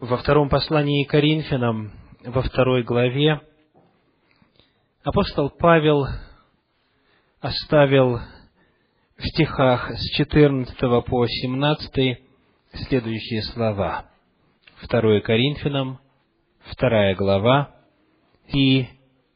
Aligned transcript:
во 0.00 0.16
втором 0.16 0.48
послании 0.48 1.04
Коринфянам, 1.04 1.92
во 2.24 2.40
второй 2.40 2.82
главе, 2.82 3.42
апостол 5.02 5.50
Павел 5.50 6.06
оставил 7.40 8.18
в 9.18 9.22
стихах 9.22 9.90
с 9.90 10.16
14 10.16 10.74
по 11.04 11.26
17 11.26 12.18
следующие 12.88 13.42
слова. 13.42 14.06
2 14.88 15.20
Коринфянам, 15.20 15.98
2 16.78 17.14
глава, 17.14 17.74
и 18.54 18.86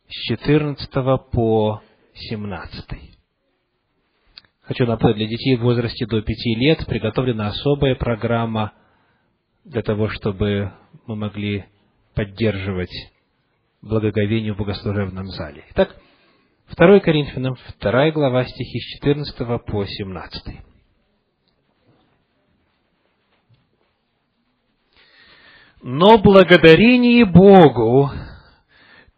с 0.08 0.14
14 0.30 0.90
по 1.30 1.82
17. 2.14 2.84
Хочу 4.62 4.86
напомнить, 4.86 5.18
для 5.18 5.26
детей 5.26 5.56
в 5.56 5.62
возрасте 5.62 6.06
до 6.06 6.22
5 6.22 6.36
лет 6.56 6.86
приготовлена 6.86 7.48
особая 7.48 7.96
программа 7.96 8.72
для 9.64 9.82
того, 9.82 10.08
чтобы 10.08 10.72
мы 11.06 11.16
могли 11.16 11.64
поддерживать 12.14 12.92
благоговение 13.82 14.52
в 14.52 14.58
богослужебном 14.58 15.26
зале. 15.28 15.64
Итак, 15.70 15.96
2 16.76 17.00
Коринфянам, 17.00 17.56
2 17.80 18.10
глава, 18.12 18.44
стихи 18.44 18.78
с 18.78 19.00
14 19.00 19.64
по 19.66 19.84
17. 19.84 20.60
Но 25.82 26.16
благодарение 26.18 27.26
Богу, 27.26 28.10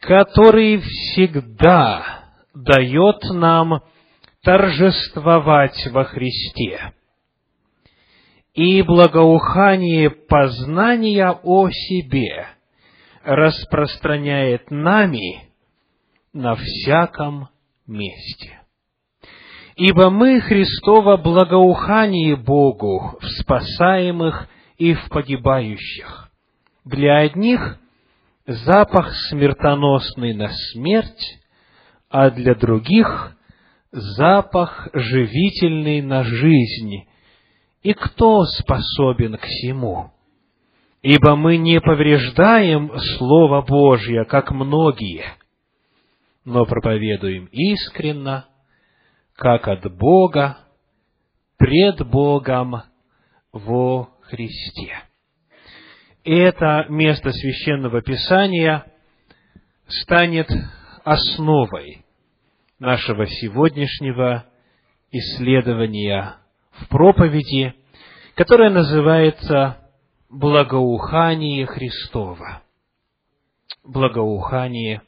который 0.01 0.78
всегда 0.78 2.24
дает 2.54 3.23
нам 3.30 3.82
торжествовать 4.42 5.87
во 5.92 6.04
Христе, 6.04 6.92
и 8.56 8.80
благоухание 8.80 10.09
познания 10.10 11.30
о 11.30 11.69
себе 11.70 12.46
распространяет 13.23 14.71
нами 14.71 15.51
на 16.32 16.57
всяком 16.57 17.49
месте. 17.87 18.60
Ибо 19.77 20.09
мы 20.09 20.40
Христово 20.40 21.18
благоухание 21.18 22.34
Богу 22.34 23.18
в 23.21 23.27
спасаемых 23.27 24.49
и 24.79 24.95
в 24.95 25.10
погибающих 25.10 26.30
для 26.87 27.18
одних 27.18 27.79
запах 28.46 29.12
смертоносный 29.29 30.32
на 30.32 30.49
смерть, 30.73 31.40
а 32.09 32.30
для 32.30 32.54
других 32.54 33.37
запах 33.93 34.88
живительный 34.95 36.01
на 36.01 36.23
жизнь. 36.23 37.05
И 37.87 37.92
кто 37.92 38.42
способен 38.46 39.37
к 39.37 39.42
всему? 39.42 40.10
Ибо 41.02 41.37
мы 41.37 41.56
не 41.56 41.80
повреждаем 41.80 42.90
Слово 43.16 43.62
Божье, 43.62 44.24
как 44.24 44.51
многие, 44.51 45.24
но 46.45 46.65
проповедуем 46.65 47.45
искренно, 47.52 48.48
как 49.37 49.68
от 49.68 49.88
Бога, 49.96 50.59
пред 51.59 52.04
Богом 52.04 52.82
во 53.52 54.10
Христе 54.23 55.04
это 56.24 56.87
место 56.88 57.30
священного 57.30 58.02
писания 58.02 58.84
станет 59.87 60.48
основой 61.04 62.04
нашего 62.80 63.28
сегодняшнего 63.28 64.44
исследования 65.12 66.38
в 66.81 66.88
проповеди, 66.88 67.75
которое 68.34 68.71
называется 68.71 69.78
«Благоухание 70.28 71.66
Христова». 71.66 72.62
Благоухание 73.84 75.03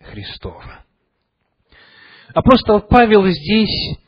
Христова. 0.00 0.84
Апостол 2.32 2.80
Павел 2.80 3.26
здесь 3.26 3.98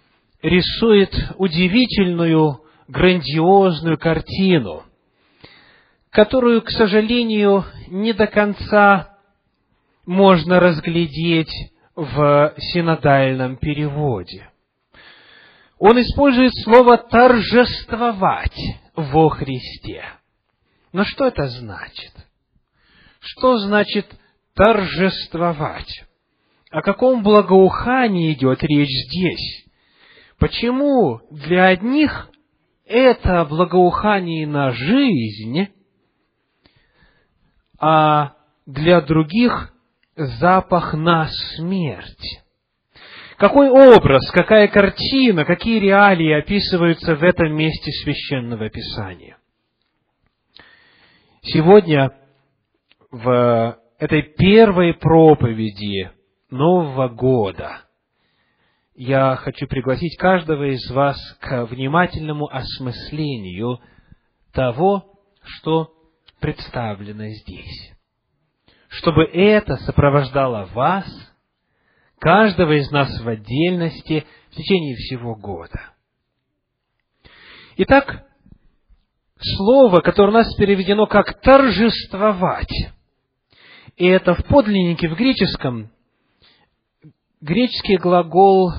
рисует 0.42 1.12
удивительную, 1.38 2.60
грандиозную 2.88 3.98
картину– 3.98 4.84
которую, 6.12 6.60
к 6.62 6.70
сожалению, 6.70 7.64
не 7.88 8.12
до 8.12 8.26
конца 8.26 9.16
можно 10.06 10.60
разглядеть 10.60 11.72
в 11.96 12.54
синодальном 12.58 13.56
переводе. 13.56 14.50
Он 15.84 16.00
использует 16.00 16.52
слово 16.62 16.96
«торжествовать» 16.96 18.56
во 18.94 19.30
Христе. 19.30 20.04
Но 20.92 21.02
что 21.04 21.26
это 21.26 21.48
значит? 21.48 22.12
Что 23.18 23.58
значит 23.58 24.06
торжествовать? 24.54 26.04
О 26.70 26.82
каком 26.82 27.24
благоухании 27.24 28.32
идет 28.32 28.62
речь 28.62 29.08
здесь? 29.08 29.66
Почему 30.38 31.18
для 31.32 31.64
одних 31.66 32.30
это 32.84 33.44
благоухание 33.44 34.46
на 34.46 34.70
жизнь, 34.70 35.66
а 37.80 38.36
для 38.66 39.00
других 39.00 39.74
запах 40.14 40.94
на 40.94 41.26
смерть. 41.26 42.41
Какой 43.42 43.70
образ, 43.70 44.30
какая 44.30 44.68
картина, 44.68 45.44
какие 45.44 45.80
реалии 45.80 46.30
описываются 46.30 47.16
в 47.16 47.24
этом 47.24 47.52
месте 47.56 47.90
священного 47.90 48.70
писания? 48.70 49.36
Сегодня 51.42 52.12
в 53.10 53.80
этой 53.98 54.22
первой 54.22 54.94
проповеди 54.94 56.12
Нового 56.50 57.08
года 57.08 57.80
я 58.94 59.34
хочу 59.34 59.66
пригласить 59.66 60.16
каждого 60.18 60.72
из 60.72 60.88
вас 60.92 61.18
к 61.40 61.64
внимательному 61.64 62.46
осмыслению 62.46 63.80
того, 64.52 65.18
что 65.42 65.92
представлено 66.38 67.26
здесь. 67.26 67.92
Чтобы 68.86 69.24
это 69.24 69.78
сопровождало 69.78 70.66
вас, 70.66 71.31
каждого 72.22 72.78
из 72.78 72.88
нас 72.92 73.20
в 73.20 73.28
отдельности, 73.28 74.24
в 74.52 74.54
течение 74.54 74.94
всего 74.94 75.34
года. 75.34 75.90
Итак, 77.78 78.24
слово, 79.40 80.00
которое 80.02 80.28
у 80.28 80.34
нас 80.34 80.54
переведено 80.54 81.06
как 81.06 81.40
«торжествовать», 81.40 82.72
и 83.96 84.06
это 84.06 84.34
в 84.34 84.44
подлиннике, 84.44 85.08
в 85.08 85.16
греческом, 85.16 85.90
греческий 87.40 87.96
глагол 87.96 88.70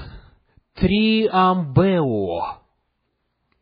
«триамбео», 0.76 2.62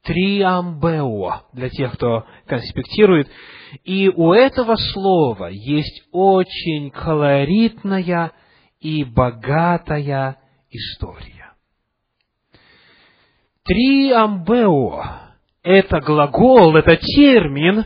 триамбео, 0.03 1.47
для 1.53 1.69
тех, 1.69 1.93
кто 1.93 2.25
конспектирует. 2.45 3.29
И 3.83 4.09
у 4.09 4.31
этого 4.31 4.75
слова 4.75 5.47
есть 5.47 6.03
очень 6.11 6.91
колоритная 6.91 8.31
и 8.81 9.03
богатая 9.03 10.37
история. 10.69 11.53
Триамбео– 13.63 15.03
это 15.63 16.01
глагол, 16.01 16.75
это 16.75 16.97
термин, 16.97 17.85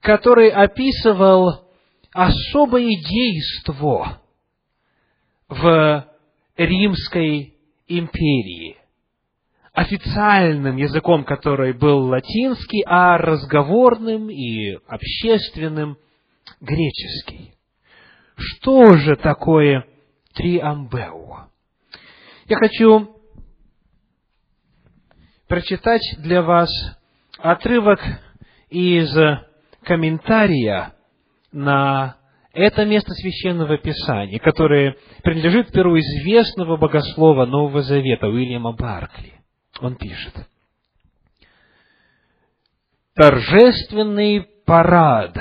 который 0.00 0.48
описывал 0.48 1.68
особое 2.12 2.96
действо 2.96 4.22
в 5.48 6.06
Римской 6.56 7.54
империи 7.88 8.76
официальным 9.72 10.76
языком, 10.76 11.24
который 11.24 11.72
был 11.72 12.06
латинский, 12.06 12.82
а 12.86 13.18
разговорным 13.18 14.30
и 14.30 14.78
общественным 14.86 15.96
греческий. 16.60 17.54
Что 18.36 18.96
же 18.96 19.16
такое 19.16 19.86
триамбео? 20.34 21.48
Я 22.46 22.56
хочу 22.56 23.16
прочитать 25.48 26.02
для 26.18 26.42
вас 26.42 26.70
отрывок 27.38 28.00
из 28.68 29.12
комментария 29.82 30.94
на 31.52 32.16
это 32.52 32.84
место 32.84 33.14
священного 33.14 33.78
писания, 33.78 34.40
которое 34.40 34.96
принадлежит 35.22 35.72
перу 35.72 35.98
известного 35.98 36.76
богослова 36.76 37.46
Нового 37.46 37.80
Завета 37.82 38.26
Уильяма 38.26 38.72
Баркли. 38.72 39.32
Он 39.80 39.94
пишет. 39.96 40.34
Торжественный 43.14 44.42
парад 44.66 45.36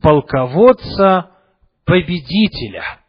полководца-победителя 0.00 2.99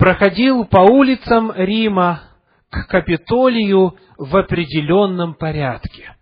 проходил 0.00 0.64
по 0.64 0.78
улицам 0.78 1.52
Рима 1.54 2.22
к 2.70 2.88
Капитолию 2.88 3.98
в 4.16 4.34
определенном 4.34 5.34
порядке. 5.34 6.16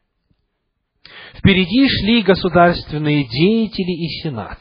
Впереди 1.37 1.89
шли 1.89 2.23
государственные 2.23 3.29
деятели 3.29 3.93
и 3.93 4.09
сенат. 4.21 4.59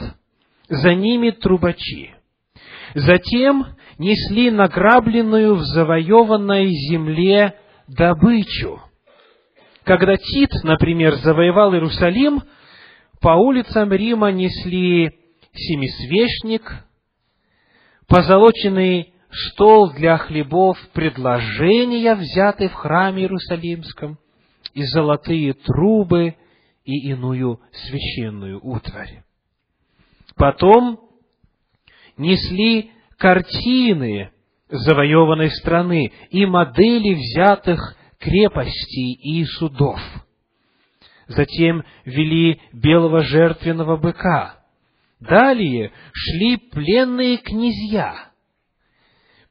За 0.69 0.93
ними 0.93 1.31
трубачи. 1.31 2.13
Затем 2.93 3.65
несли 3.97 4.51
награбленную 4.51 5.55
в 5.55 5.61
завоеванной 5.63 6.67
земле 6.67 7.55
добычу. 7.87 8.79
Когда 9.83 10.15
Тит, 10.15 10.51
например, 10.63 11.15
завоевал 11.15 11.73
Иерусалим, 11.73 12.43
по 13.19 13.29
улицам 13.29 13.91
Рима 13.91 14.31
несли 14.31 15.09
семисвечник, 15.53 16.86
позолоченный 18.07 19.13
стол 19.29 19.91
для 19.91 20.17
хлебов, 20.17 20.77
предложения, 20.93 22.15
взятые 22.15 22.69
в 22.69 22.73
храме 22.73 23.23
Иерусалимском, 23.23 24.17
и 24.73 24.83
золотые 24.83 25.53
трубы 25.53 26.35
и 26.85 27.09
иную 27.09 27.59
священную 27.71 28.59
утварь. 28.63 29.23
Потом 30.35 30.99
несли 32.15 32.91
картины 33.17 34.31
завоеванной 34.69 35.49
страны 35.51 36.11
и 36.29 36.45
модели 36.45 37.15
взятых 37.15 37.97
крепостей 38.19 39.13
и 39.13 39.43
судов. 39.45 39.99
Затем 41.27 41.83
вели 42.05 42.61
белого 42.71 43.23
жертвенного 43.23 43.97
быка. 43.97 44.56
Далее 45.19 45.91
шли 46.13 46.57
пленные 46.57 47.37
князья, 47.37 48.31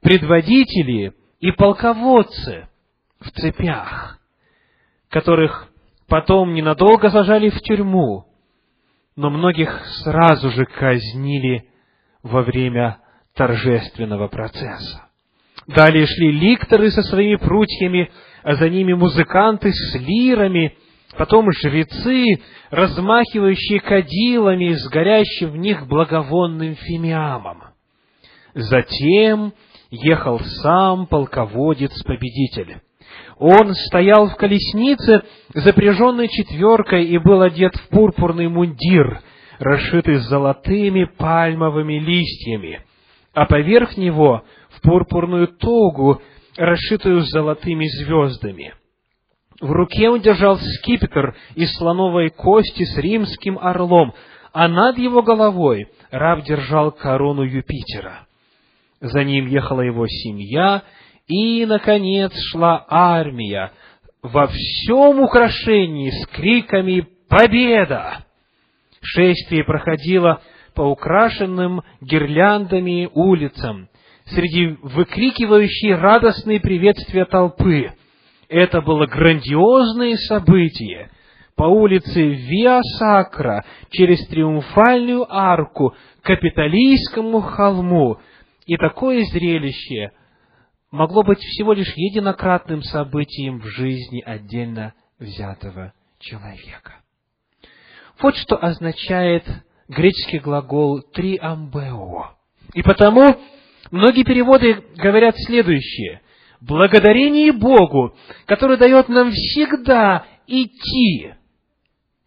предводители 0.01 1.13
и 1.39 1.51
полководцы 1.51 2.69
в 3.19 3.31
цепях, 3.31 4.17
которых 5.09 5.69
потом 6.07 6.53
ненадолго 6.53 7.09
сажали 7.09 7.49
в 7.49 7.59
тюрьму, 7.59 8.25
но 9.17 9.29
многих 9.29 9.85
сразу 10.03 10.51
же 10.51 10.65
казнили 10.65 11.69
во 12.23 12.43
время 12.43 12.99
торжественного 13.35 14.29
процесса. 14.29 15.09
Далее 15.67 16.05
шли 16.05 16.31
ликторы 16.31 16.91
со 16.91 17.01
своими 17.03 17.35
прутьями, 17.35 18.09
а 18.43 18.55
за 18.55 18.69
ними 18.69 18.93
музыканты 18.93 19.71
с 19.73 19.95
лирами, 19.95 20.77
потом 21.15 21.51
жрецы, 21.51 22.41
размахивающие 22.69 23.79
кадилами 23.79 24.73
с 24.73 24.87
горящим 24.89 25.51
в 25.51 25.57
них 25.57 25.87
благовонным 25.87 26.75
фимиамом. 26.75 27.63
Затем 28.53 29.53
ехал 29.89 30.39
сам 30.61 31.07
полководец-победитель. 31.07 32.81
Он 33.39 33.73
стоял 33.73 34.29
в 34.29 34.35
колеснице, 34.35 35.21
запряженной 35.53 36.27
четверкой, 36.27 37.05
и 37.05 37.17
был 37.19 37.41
одет 37.41 37.75
в 37.75 37.89
пурпурный 37.89 38.47
мундир, 38.47 39.21
расшитый 39.59 40.15
золотыми 40.15 41.05
пальмовыми 41.05 41.99
листьями, 41.99 42.81
а 43.33 43.45
поверх 43.45 43.95
него 43.95 44.43
в 44.69 44.81
пурпурную 44.81 45.47
тогу, 45.47 46.19
расшитую 46.57 47.21
золотыми 47.21 47.85
звездами. 47.85 48.73
В 49.59 49.71
руке 49.71 50.09
он 50.09 50.21
держал 50.21 50.57
скипетр 50.57 51.35
из 51.55 51.75
слоновой 51.77 52.29
кости 52.29 52.83
с 52.83 52.97
римским 52.97 53.57
орлом, 53.57 54.13
а 54.53 54.67
над 54.67 54.97
его 54.97 55.23
головой 55.23 55.89
раб 56.11 56.43
держал 56.43 56.91
корону 56.91 57.43
Юпитера. 57.43 58.27
За 59.01 59.23
ним 59.23 59.47
ехала 59.47 59.81
его 59.81 60.07
семья, 60.07 60.83
и, 61.27 61.65
наконец, 61.65 62.31
шла 62.51 62.85
армия 62.87 63.71
во 64.21 64.47
всем 64.47 65.19
украшении 65.19 66.11
с 66.11 66.27
криками 66.27 67.07
«Победа!». 67.27 68.25
Шествие 69.01 69.63
проходило 69.63 70.41
по 70.73 70.81
украшенным 70.81 71.81
гирляндами 72.01 73.09
улицам, 73.13 73.89
среди 74.25 74.77
выкрикивающей 74.81 75.93
радостные 75.93 76.59
приветствия 76.59 77.25
толпы. 77.25 77.91
Это 78.49 78.81
было 78.81 79.05
грандиозное 79.07 80.15
событие. 80.15 81.11
По 81.55 81.63
улице 81.63 82.21
Виа 82.21 82.81
Сакра, 82.97 83.65
через 83.89 84.25
Триумфальную 84.27 85.25
арку, 85.29 85.95
к 86.21 86.25
Капитолийскому 86.25 87.41
холму. 87.41 88.19
И 88.65 88.77
такое 88.77 89.23
зрелище 89.25 90.11
могло 90.91 91.23
быть 91.23 91.39
всего 91.39 91.73
лишь 91.73 91.93
единократным 91.95 92.83
событием 92.83 93.59
в 93.59 93.65
жизни 93.65 94.21
отдельно 94.21 94.93
взятого 95.19 95.93
человека. 96.19 97.01
Вот 98.21 98.35
что 98.35 98.55
означает 98.57 99.45
греческий 99.87 100.39
глагол 100.39 101.01
«триамбео». 101.01 102.35
И 102.73 102.81
потому 102.81 103.35
многие 103.91 104.23
переводы 104.23 104.83
говорят 104.95 105.35
следующее. 105.37 106.21
«Благодарение 106.67 107.53
Богу, 107.53 108.15
который 108.45 108.77
дает 108.77 109.07
нам 109.09 109.31
всегда 109.31 110.25
идти 110.47 111.33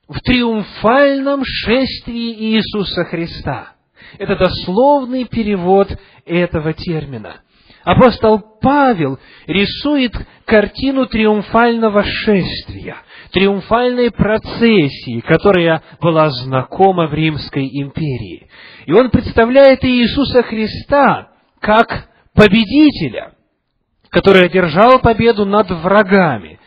в 0.08 0.20
триумфальном 0.20 1.42
шествии 1.44 2.54
Иисуса 2.54 3.04
Христа». 3.04 3.74
Это 4.18 4.36
дословный 4.36 5.24
перевод 5.24 5.88
этого 6.24 6.72
термина. 6.72 7.42
Апостол 7.84 8.40
Павел 8.60 9.18
рисует 9.46 10.12
картину 10.44 11.06
триумфального 11.06 12.02
шествия, 12.02 12.96
триумфальной 13.32 14.10
процессии, 14.10 15.20
которая 15.20 15.82
была 16.00 16.28
знакома 16.30 17.06
в 17.06 17.14
Римской 17.14 17.68
империи. 17.72 18.48
И 18.86 18.92
он 18.92 19.10
представляет 19.10 19.84
Иисуса 19.84 20.42
Христа 20.42 21.30
как 21.60 22.08
победителя, 22.34 23.32
который 24.10 24.46
одержал 24.46 25.00
победу 25.00 25.44
над 25.44 25.70
врагами 25.70 26.58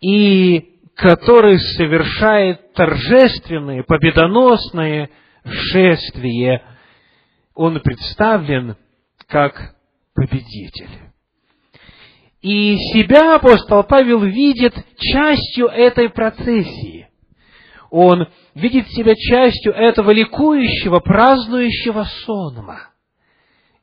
и 0.00 0.72
который 0.96 1.58
совершает 1.58 2.72
торжественное, 2.74 3.82
победоносное 3.82 5.10
шествие. 5.44 6.62
Он 7.54 7.80
представлен 7.80 8.76
как 9.28 9.74
победитель. 10.14 10.88
И 12.40 12.76
себя 12.92 13.36
апостол 13.36 13.84
Павел 13.84 14.20
видит 14.20 14.74
частью 14.96 15.66
этой 15.66 16.08
процессии. 16.08 17.08
Он 17.90 18.26
видит 18.54 18.88
себя 18.88 19.14
частью 19.14 19.72
этого 19.74 20.10
ликующего, 20.10 21.00
празднующего 21.00 22.04
сонма. 22.24 22.91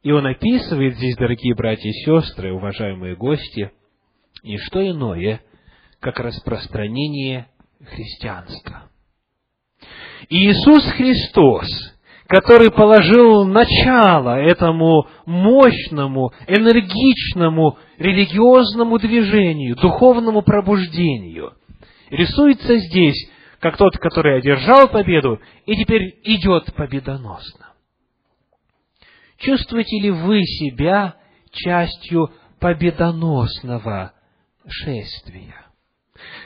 И 0.01 0.11
он 0.11 0.25
описывает 0.25 0.95
здесь, 0.95 1.15
дорогие 1.17 1.55
братья 1.55 1.89
и 1.89 1.93
сестры, 1.93 2.53
уважаемые 2.53 3.15
гости, 3.15 3.71
не 4.43 4.57
что 4.57 4.87
иное, 4.87 5.41
как 5.99 6.19
распространение 6.19 7.47
христианства. 7.85 8.89
Иисус 10.29 10.83
Христос 10.91 11.67
который 12.29 12.71
положил 12.71 13.43
начало 13.43 14.37
этому 14.37 15.07
мощному, 15.25 16.31
энергичному 16.47 17.79
религиозному 17.97 18.99
движению, 18.99 19.75
духовному 19.75 20.43
пробуждению, 20.43 21.53
рисуется 22.11 22.77
здесь 22.77 23.29
как 23.59 23.77
тот, 23.77 23.97
который 23.97 24.37
одержал 24.37 24.87
победу 24.89 25.39
и 25.65 25.75
теперь 25.75 26.19
идет 26.23 26.71
победоносно. 26.75 27.68
Чувствуете 29.39 30.01
ли 30.01 30.11
вы 30.11 30.43
себя 30.43 31.15
частью 31.51 32.31
победоносного 32.59 34.13
шествия? 34.67 35.55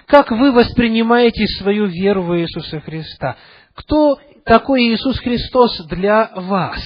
Как 0.06 0.30
вы 0.30 0.52
воспринимаете 0.52 1.48
свою 1.48 1.88
веру 1.88 2.24
в 2.24 2.40
Иисуса 2.40 2.80
Христа? 2.82 3.36
Кто 3.74 4.20
такой 4.46 4.82
Иисус 4.82 5.18
Христос 5.20 5.86
для 5.88 6.32
вас? 6.36 6.80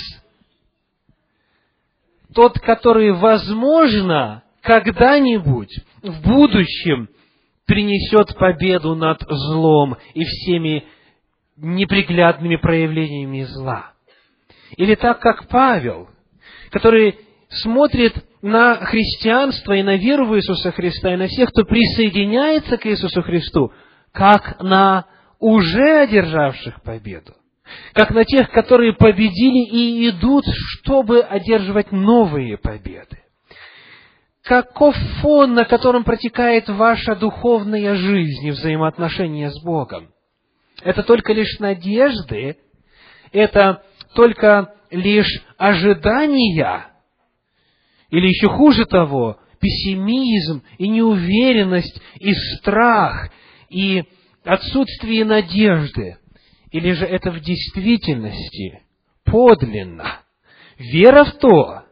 Тот, 2.34 2.58
который, 2.60 3.12
возможно, 3.12 4.44
когда-нибудь 4.62 5.74
в 6.02 6.22
будущем 6.22 7.10
принесет 7.66 8.38
победу 8.38 8.96
над 8.96 9.22
злом 9.28 9.98
и 10.14 10.24
всеми 10.24 10.86
неприглядными 11.58 12.56
проявлениями 12.56 13.44
зла. 13.44 13.97
Или 14.76 14.96
так, 14.96 15.20
как 15.20 15.48
Павел, 15.48 16.10
который 16.72 17.18
смотрит 17.50 18.14
на 18.42 18.76
христианство 18.76 19.74
и 19.74 19.84
на 19.84 19.96
веру 19.96 20.28
в 20.28 20.36
Иисуса 20.38 20.72
Христа, 20.72 21.14
и 21.14 21.18
на 21.18 21.28
всех, 21.28 21.50
кто 21.50 21.64
присоединяется 21.64 22.78
к 22.78 22.86
Иисусу 22.86 23.22
Христу, 23.22 23.72
как 24.12 24.62
на 24.62 25.06
уже 25.40 26.02
одержавших 26.02 26.82
победу 26.82 27.34
как 27.92 28.12
на 28.12 28.24
тех, 28.24 28.50
которые 28.52 28.94
победили 28.94 29.66
и 29.70 30.10
идут, 30.10 30.46
чтобы 30.48 31.20
одерживать 31.20 31.92
новые 31.92 32.58
победы. 32.58 33.20
Каков 34.42 34.96
фон, 35.22 35.54
на 35.54 35.66
котором 35.66 36.06
протекает 36.06 36.70
ваша 36.70 37.18
духовная 37.18 37.96
жизнь 37.96 38.48
и 38.48 38.52
взаимоотношения 38.52 39.52
с 39.52 39.62
Богом? 39.62 40.12
это 40.84 41.04
только 41.04 41.34
лишь 41.34 41.60
надежды, 41.60 42.58
это 43.32 43.84
только 44.18 44.74
лишь 44.90 45.44
ожидания, 45.60 46.88
или 48.10 48.28
еще 48.28 48.48
хуже 48.48 48.86
того, 48.86 49.38
пессимизм 49.60 50.64
и 50.80 50.88
неуверенность, 50.88 52.02
и 52.20 52.34
страх, 52.34 53.30
и 53.70 54.06
отсутствие 54.44 55.24
надежды, 55.24 56.18
или 56.72 56.94
же 56.94 57.06
это 57.06 57.30
в 57.30 57.40
действительности 57.42 58.82
подлинно? 59.24 60.22
Вера 60.80 61.24
в 61.24 61.34
то, 61.34 61.84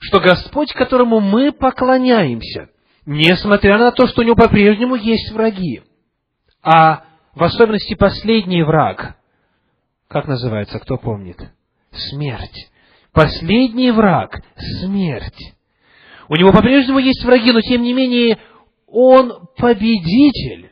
что 0.00 0.20
Господь, 0.20 0.70
которому 0.74 1.20
мы 1.20 1.50
поклоняемся, 1.50 2.68
несмотря 3.06 3.78
на 3.78 3.90
то, 3.90 4.06
что 4.06 4.20
у 4.20 4.24
него 4.24 4.36
по-прежнему 4.36 4.96
есть 4.96 5.32
враги, 5.32 5.80
а 6.62 7.04
в 7.34 7.42
особенности 7.42 7.94
последний 7.94 8.62
враг, 8.62 9.16
как 10.14 10.28
называется, 10.28 10.78
кто 10.78 10.96
помнит? 10.96 11.36
Смерть. 11.90 12.70
Последний 13.12 13.90
враг– 13.90 14.44
смерть. 14.80 15.56
У 16.28 16.36
него 16.36 16.52
по-прежнему 16.52 17.00
есть 17.00 17.24
враги, 17.24 17.50
но 17.50 17.60
тем 17.60 17.82
не 17.82 17.92
менее 17.92 18.38
он 18.86 19.48
победитель. 19.56 20.70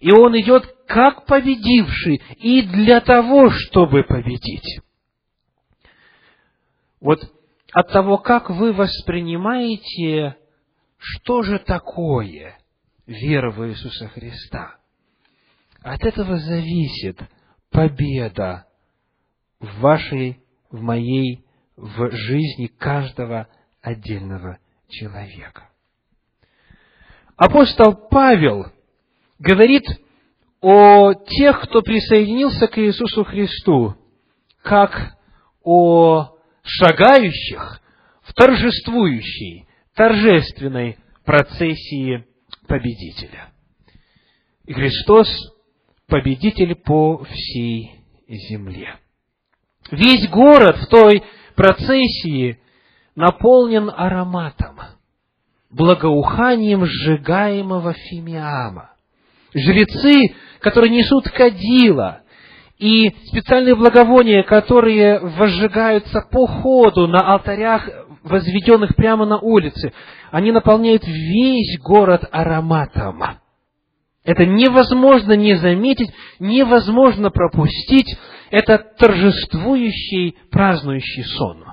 И 0.00 0.12
он 0.12 0.38
идет 0.38 0.66
как 0.86 1.24
победивший 1.24 2.20
и 2.36 2.60
для 2.60 3.00
того, 3.00 3.48
чтобы 3.48 4.04
победить. 4.04 4.80
Вот 7.00 7.18
от 7.72 7.88
того, 7.92 8.18
как 8.18 8.50
вы 8.50 8.74
воспринимаете, 8.74 10.36
что 10.98 11.40
же 11.40 11.58
такое 11.60 12.58
вера 13.06 13.50
в 13.52 13.66
Иисуса 13.70 14.08
Христа, 14.08 14.76
от 15.80 16.04
этого 16.04 16.36
зависит 16.36 17.18
победа 17.70 18.66
в 19.62 19.80
вашей, 19.80 20.42
в 20.70 20.82
моей, 20.82 21.44
в 21.76 22.10
жизни 22.10 22.66
каждого 22.66 23.48
отдельного 23.80 24.58
человека. 24.88 25.70
Апостол 27.36 27.94
Павел 28.10 28.66
говорит 29.38 29.84
о 30.60 31.14
тех, 31.14 31.62
кто 31.62 31.80
присоединился 31.80 32.66
к 32.66 32.78
Иисусу 32.78 33.24
Христу, 33.24 33.96
как 34.62 35.16
о 35.62 36.36
шагающих 36.62 37.80
в 38.22 38.34
торжествующей, 38.34 39.66
торжественной 39.94 40.98
процессии 41.24 42.26
победителя. 42.66 43.52
И 44.64 44.72
Христос– 44.72 45.28
победитель 46.06 46.74
по 46.76 47.24
всей 47.24 48.04
земле. 48.28 48.98
Весь 49.92 50.26
город 50.30 50.78
в 50.78 50.86
той 50.86 51.22
процессии 51.54 52.58
наполнен 53.14 53.92
ароматом, 53.94 54.80
благоуханием 55.70 56.86
сжигаемого 56.86 57.92
фимиама. 57.92 58.92
Жрецы, 59.54 60.34
которые 60.60 60.90
несут 60.96 61.28
кадила, 61.28 62.22
и 62.78 63.14
специальные 63.26 63.74
благовония, 63.74 64.42
которые 64.44 65.20
возжигаются 65.20 66.22
по 66.22 66.46
ходу 66.46 67.06
на 67.06 67.18
алтарях, 67.34 67.86
возведенных 68.22 68.96
прямо 68.96 69.26
на 69.26 69.38
улице, 69.38 69.92
они 70.30 70.52
наполняют 70.52 71.06
весь 71.06 71.78
город 71.82 72.24
ароматом. 72.32 73.22
Это 74.24 74.46
невозможно 74.46 75.32
не 75.32 75.54
заметить, 75.56 76.10
невозможно 76.38 77.30
пропустить. 77.30 78.16
Это 78.52 78.76
торжествующий, 78.98 80.36
празднующий 80.50 81.24
сон. 81.24 81.64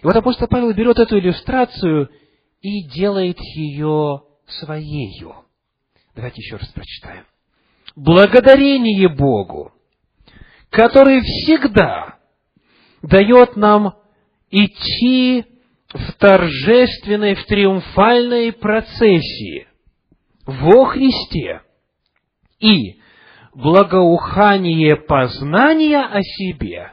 И 0.00 0.04
вот 0.06 0.14
апостол 0.14 0.46
Павел 0.46 0.72
берет 0.72 0.96
эту 1.00 1.18
иллюстрацию 1.18 2.08
и 2.62 2.84
делает 2.84 3.36
ее 3.40 4.22
своею. 4.46 5.34
Давайте 6.14 6.40
еще 6.40 6.54
раз 6.54 6.68
прочитаем. 6.68 7.24
Благодарение 7.96 9.08
Богу, 9.08 9.72
который 10.70 11.20
всегда 11.20 12.20
дает 13.02 13.56
нам 13.56 13.94
идти 14.52 15.44
в 15.92 16.12
торжественной, 16.12 17.34
в 17.34 17.44
триумфальной 17.46 18.52
процессии 18.52 19.66
во 20.46 20.84
Христе 20.84 21.62
и 22.60 23.00
благоухание 23.54 24.96
познания 24.96 26.00
о 26.00 26.20
себе 26.22 26.92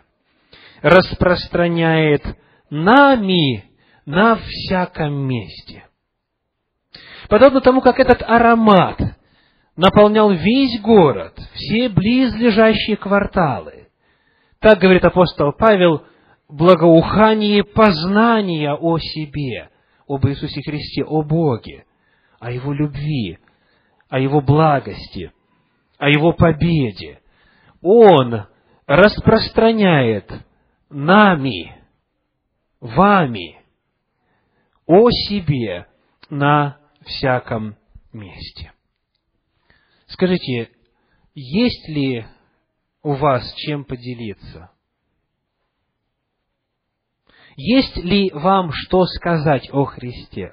распространяет 0.81 2.23
нами 2.69 3.65
на 4.05 4.35
всяком 4.35 5.13
месте. 5.27 5.85
Подобно 7.29 7.61
тому, 7.61 7.81
как 7.81 7.99
этот 7.99 8.21
аромат 8.23 8.99
наполнял 9.75 10.31
весь 10.31 10.79
город, 10.81 11.37
все 11.53 11.89
близлежащие 11.89 12.97
кварталы. 12.97 13.87
Так 14.59 14.79
говорит 14.79 15.05
апостол 15.05 15.53
Павел, 15.53 16.03
благоухание 16.49 17.63
познания 17.63 18.73
о 18.73 18.97
себе, 18.99 19.69
об 20.07 20.25
Иисусе 20.27 20.61
Христе, 20.61 21.03
о 21.03 21.23
Боге, 21.23 21.85
о 22.39 22.51
Его 22.51 22.73
любви, 22.73 23.39
о 24.09 24.19
Его 24.19 24.41
благости, 24.41 25.31
о 26.01 26.09
Его 26.09 26.33
победе. 26.33 27.21
Он 27.83 28.47
распространяет 28.87 30.31
нами, 30.89 31.79
вами, 32.79 33.61
о 34.87 35.11
себе 35.11 35.85
на 36.31 36.79
всяком 37.05 37.77
месте. 38.11 38.73
Скажите, 40.07 40.71
есть 41.35 41.87
ли 41.87 42.25
у 43.03 43.13
вас 43.13 43.53
чем 43.57 43.85
поделиться? 43.85 44.71
Есть 47.55 47.97
ли 47.97 48.31
вам 48.31 48.71
что 48.73 49.05
сказать 49.05 49.69
о 49.71 49.85
Христе? 49.85 50.51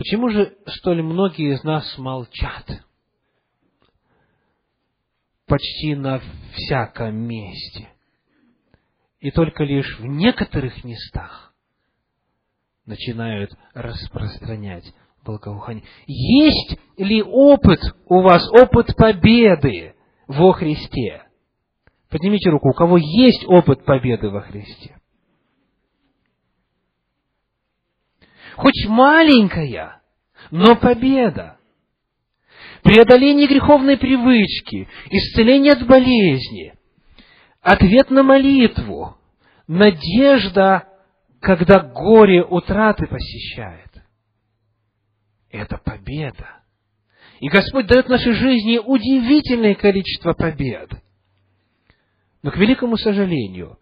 Почему 0.00 0.30
же 0.30 0.56
столь 0.66 1.02
многие 1.02 1.52
из 1.52 1.62
нас 1.62 1.98
молчат? 1.98 2.64
Почти 5.46 5.94
на 5.94 6.22
всяком 6.54 7.16
месте. 7.16 7.90
И 9.18 9.30
только 9.30 9.62
лишь 9.62 9.98
в 9.98 10.06
некоторых 10.06 10.84
местах 10.84 11.52
начинают 12.86 13.50
распространять 13.74 14.90
благоухание. 15.22 15.84
Есть 16.06 16.78
ли 16.96 17.22
опыт 17.22 17.80
у 18.06 18.22
вас, 18.22 18.42
опыт 18.52 18.96
победы 18.96 19.94
во 20.26 20.54
Христе? 20.54 21.24
Поднимите 22.08 22.48
руку, 22.48 22.70
у 22.70 22.72
кого 22.72 22.96
есть 22.96 23.44
опыт 23.46 23.84
победы 23.84 24.30
во 24.30 24.40
Христе. 24.40 24.98
Хоть 28.60 28.86
маленькая, 28.86 30.02
но 30.50 30.76
победа. 30.76 31.56
Преодоление 32.82 33.46
греховной 33.46 33.96
привычки, 33.96 34.86
исцеление 35.10 35.72
от 35.72 35.86
болезни, 35.86 36.74
ответ 37.62 38.10
на 38.10 38.22
молитву, 38.22 39.16
надежда, 39.66 40.86
когда 41.40 41.80
горе 41.80 42.44
утраты 42.44 43.06
посещает 43.06 43.90
это 45.48 45.78
победа. 45.78 46.60
И 47.40 47.48
Господь 47.48 47.86
дает 47.86 48.10
нашей 48.10 48.34
жизни 48.34 48.76
удивительное 48.76 49.74
количество 49.74 50.34
побед. 50.34 50.90
Но, 52.42 52.50
к 52.50 52.58
великому 52.58 52.98
сожалению, 52.98 53.78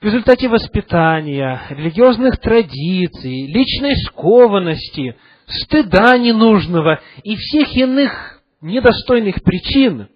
в 0.00 0.04
результате 0.04 0.48
воспитания, 0.48 1.62
религиозных 1.70 2.38
традиций, 2.38 3.46
личной 3.46 3.96
скованности, 4.06 5.16
стыда 5.46 6.18
ненужного 6.18 7.00
и 7.22 7.36
всех 7.36 7.74
иных 7.74 8.42
недостойных 8.60 9.42
причин, 9.42 10.08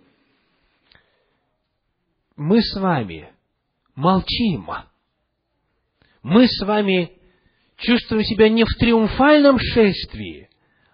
мы 2.37 2.63
с 2.63 2.79
вами 2.79 3.31
молчим. 3.95 4.69
Мы 6.23 6.47
с 6.47 6.65
вами 6.65 7.13
чувствуем 7.77 8.25
себя 8.25 8.49
не 8.49 8.65
в 8.65 8.79
триумфальном 8.79 9.59
шествии, 9.59 10.51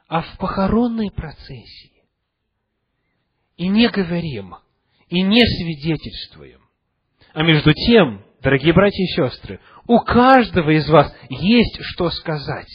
а 0.09 0.23
в 0.23 0.39
похоронной 0.39 1.11
процессии. 1.11 2.05
И 3.57 3.69
не 3.69 3.89
говорим, 3.89 4.55
и 5.09 5.23
не 5.23 5.43
свидетельствуем. 5.45 6.61
А 7.33 7.43
между 7.43 7.73
тем, 7.73 8.26
дорогие 8.47 8.73
братья 8.73 9.03
и 9.03 9.09
сестры, 9.09 9.59
у 9.89 9.99
каждого 9.99 10.71
из 10.71 10.89
вас 10.89 11.13
есть 11.29 11.79
что 11.81 12.11
сказать. 12.11 12.69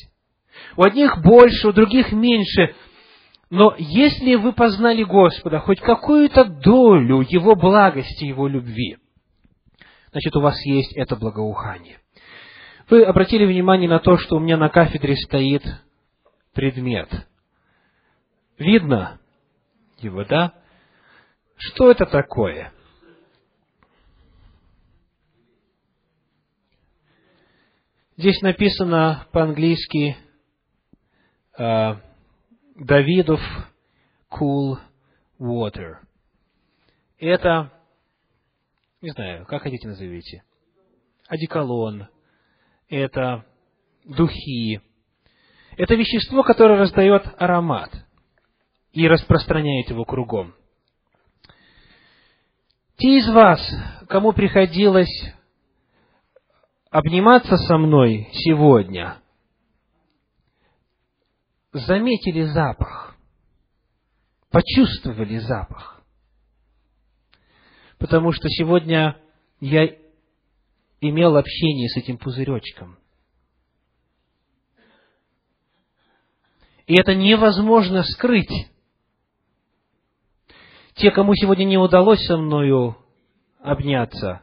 У 0.76 0.84
одних 0.84 1.22
больше, 1.22 1.70
у 1.70 1.72
других 1.72 2.12
меньше, 2.12 2.76
Но 3.50 3.74
если 3.78 4.36
вы 4.36 4.52
познали 4.52 5.04
Господа, 5.04 5.60
хоть 5.60 5.80
какую-то 5.80 6.44
долю 6.44 7.22
Его 7.22 7.56
благости, 7.56 8.26
Его 8.26 8.50
любви, 8.50 8.98
значит, 10.12 10.36
у 10.36 10.42
вас 10.42 10.58
есть 10.66 10.92
это 10.94 11.16
благоухание. 11.16 12.00
Вы 12.90 13.04
обратили 13.04 13.46
внимание 13.46 13.90
на 13.90 14.00
то, 14.00 14.18
что 14.18 14.36
у 14.36 14.40
меня 14.40 14.58
на 14.58 14.68
кафедре 14.68 15.16
стоит 15.16 15.64
предмет. 16.54 17.10
Видно 18.58 19.22
его, 20.00 20.26
да? 20.26 20.54
Что 21.56 21.92
это 21.92 22.06
такое? 22.06 22.74
Здесь 28.22 28.40
написано 28.44 29.26
по-английски 29.32 30.16
uh, 31.58 31.98
Давидов 32.76 33.42
cool 34.30 34.78
water. 35.40 35.96
Это, 37.18 37.74
не 39.02 39.10
знаю, 39.10 39.48
как 39.48 39.64
хотите 39.64 39.88
назовите, 39.88 40.44
одеколон, 41.30 42.10
это 42.90 43.44
духи, 44.06 44.82
это 45.76 45.96
вещество, 45.96 46.44
которое 46.44 46.78
раздает 46.78 47.24
аромат 47.40 47.90
и 48.92 49.08
распространяет 49.08 49.90
его 49.90 50.06
кругом. 50.06 50.54
Те 52.98 53.18
из 53.18 53.28
вас, 53.30 53.60
кому 54.08 54.32
приходилось 54.32 55.10
обниматься 56.92 57.56
со 57.56 57.78
мной 57.78 58.30
сегодня, 58.34 59.18
заметили 61.72 62.44
запах, 62.44 63.16
почувствовали 64.52 65.38
запах. 65.38 66.04
Потому 67.98 68.34
что 68.34 68.50
сегодня 68.50 69.18
я 69.62 69.88
имел 71.00 71.38
общение 71.38 71.88
с 71.90 71.98
этим 71.98 72.18
пузыречком. 72.18 72.98
И 76.88 77.00
это 77.00 77.16
невозможно 77.16 78.04
скрыть. 78.04 78.70
Те, 80.96 81.12
кому 81.12 81.34
сегодня 81.36 81.64
не 81.64 81.78
удалось 81.78 82.26
со 82.26 82.38
мною 82.38 82.98
обняться, 83.62 84.42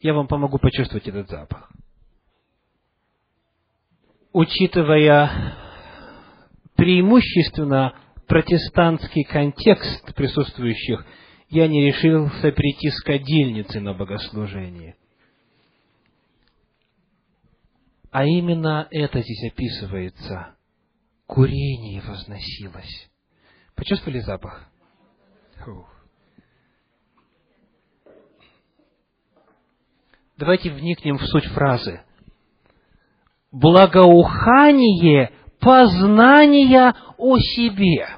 я 0.00 0.12
вам 0.12 0.28
помогу 0.28 0.58
почувствовать 0.58 1.08
этот 1.08 1.30
запах. 1.30 1.72
Учитывая 4.38 5.56
преимущественно 6.76 7.98
протестантский 8.28 9.24
контекст 9.24 10.14
присутствующих, 10.14 11.04
я 11.48 11.66
не 11.66 11.84
решился 11.84 12.52
прийти 12.52 12.88
с 12.90 13.00
кадильницы 13.00 13.80
на 13.80 13.94
богослужение. 13.94 14.94
А 18.12 18.26
именно 18.26 18.86
это 18.92 19.22
здесь 19.22 19.50
описывается. 19.50 20.54
Курение 21.26 22.00
возносилось. 22.02 23.10
Почувствовали 23.74 24.20
запах? 24.20 24.70
Фух. 25.64 25.92
Давайте 30.36 30.70
вникнем 30.70 31.18
в 31.18 31.26
суть 31.26 31.46
фразы. 31.46 32.02
Благоухание 33.50 35.32
познания 35.60 36.94
о 37.16 37.38
себе. 37.38 38.08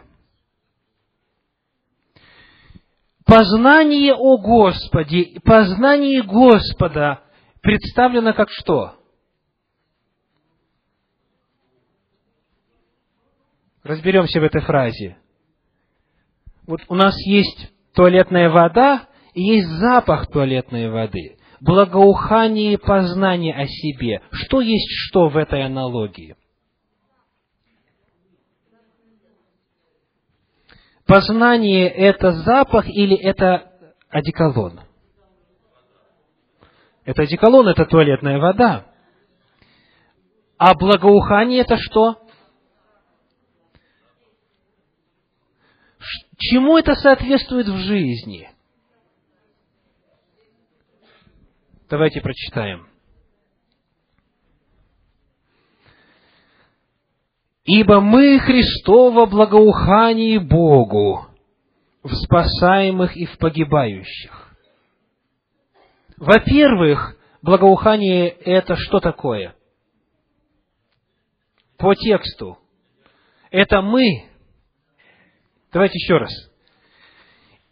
Познание 3.25 4.15
о 4.15 4.39
Господе, 4.39 5.41
познание 5.45 6.23
Господа 6.23 7.23
представлено 7.63 8.33
как 8.33 8.51
что? 8.51 8.97
Разберемся 13.85 14.41
в 14.41 14.45
этой 14.45 14.61
фразе. 14.63 15.17
Вот 16.67 16.81
у 16.89 16.95
нас 16.95 17.17
есть 17.25 17.73
туалетная 17.95 18.51
вода 18.51 19.09
и 19.33 19.43
есть 19.43 19.69
запах 19.69 20.27
туалетной 20.27 20.91
воды. 20.91 21.39
Благоухание 21.61 22.73
и 22.73 22.77
познание 22.79 23.55
о 23.55 23.67
себе. 23.67 24.23
Что 24.31 24.61
есть 24.61 24.89
что 24.91 25.29
в 25.29 25.37
этой 25.37 25.63
аналогии? 25.65 26.37
Познание– 31.07 31.89
это 31.89 32.33
запах 32.33 32.89
или 32.89 33.17
это 33.17 33.73
одеколон? 34.09 34.81
Это 37.05 37.23
одеколон, 37.23 37.69
это 37.69 37.85
туалетная 37.85 38.39
вода. 38.39 38.87
А 40.57 40.75
благоухание– 40.75 41.61
это 41.63 41.77
что? 41.79 42.23
Чему 46.39 46.79
это 46.79 46.95
соответствует 46.95 47.67
в 47.67 47.77
жизни? 47.77 48.50
Давайте 51.91 52.21
прочитаем. 52.21 52.87
Ибо 57.65 58.01
мы 58.01 58.39
Христово 58.39 59.27
благоухание 59.27 60.39
Богу 60.39 61.27
в 62.05 62.15
спасаемых 62.15 63.17
и 63.17 63.27
в 63.27 63.37
погибающих. 63.39 64.57
Во-первых, 66.17 67.17
благоухание– 67.43 68.29
это 68.29 68.77
что 68.77 69.01
такое? 69.01 69.57
По 71.77 71.97
тексту. 71.97 72.57
Это 73.51 73.83
мы. 73.83 74.29
Давайте 75.73 75.99
еще 75.99 76.19
раз. 76.19 76.31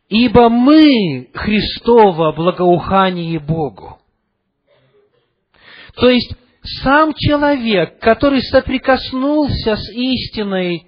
Ибо 0.08 0.48
мы 0.48 1.30
Христово 1.34 2.32
благоухание 2.32 3.38
Богу. 3.38 4.00
То 5.98 6.08
есть, 6.10 6.32
сам 6.82 7.12
человек, 7.14 7.98
который 7.98 8.40
соприкоснулся 8.42 9.76
с 9.76 9.90
истиной 9.92 10.86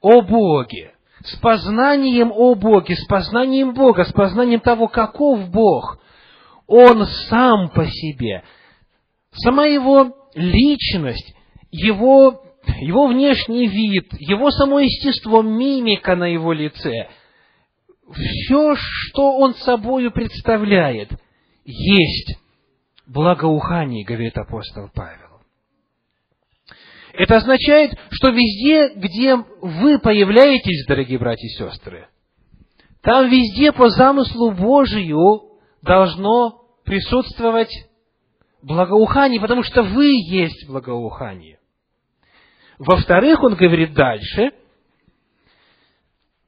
о 0.00 0.22
Боге, 0.22 0.94
с 1.24 1.36
познанием 1.36 2.32
о 2.32 2.54
Боге, 2.54 2.96
с 2.96 3.04
познанием 3.06 3.74
Бога, 3.74 4.04
с 4.04 4.12
познанием 4.12 4.60
того, 4.60 4.88
каков 4.88 5.50
Бог, 5.50 5.98
он 6.66 7.06
сам 7.28 7.68
по 7.70 7.86
себе, 7.86 8.42
сама 9.32 9.66
его 9.66 10.16
личность, 10.34 11.34
его, 11.70 12.42
его 12.80 13.08
внешний 13.08 13.66
вид, 13.66 14.08
его 14.18 14.50
само 14.50 14.80
естество, 14.80 15.42
мимика 15.42 16.16
на 16.16 16.24
его 16.24 16.52
лице, 16.52 17.08
все, 18.10 18.74
что 18.76 19.36
он 19.36 19.54
собою 19.56 20.10
представляет, 20.10 21.10
есть 21.64 22.41
благоухании, 23.12 24.04
говорит 24.04 24.36
апостол 24.36 24.88
Павел. 24.94 25.40
Это 27.12 27.36
означает, 27.36 27.92
что 28.10 28.30
везде, 28.30 28.94
где 28.94 29.36
вы 29.36 29.98
появляетесь, 29.98 30.86
дорогие 30.86 31.18
братья 31.18 31.46
и 31.46 31.50
сестры, 31.50 32.08
там 33.02 33.28
везде 33.28 33.72
по 33.72 33.90
замыслу 33.90 34.52
Божию 34.52 35.42
должно 35.82 36.62
присутствовать 36.84 37.72
благоухание, 38.62 39.40
потому 39.40 39.62
что 39.62 39.82
вы 39.82 40.06
есть 40.06 40.66
благоухание. 40.68 41.58
Во-вторых, 42.78 43.42
он 43.42 43.56
говорит 43.56 43.92
дальше, 43.92 44.52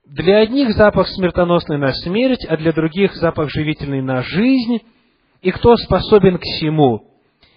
для 0.06 0.38
одних 0.38 0.72
запах 0.72 1.08
смертоносный 1.08 1.78
на 1.78 1.92
смерть, 1.92 2.44
а 2.46 2.56
для 2.56 2.72
других 2.72 3.14
запах 3.14 3.50
живительный 3.50 4.02
на 4.02 4.22
жизнь 4.22 4.80
и 5.44 5.50
кто 5.50 5.76
способен 5.76 6.38
к 6.38 6.42
всему? 6.42 7.10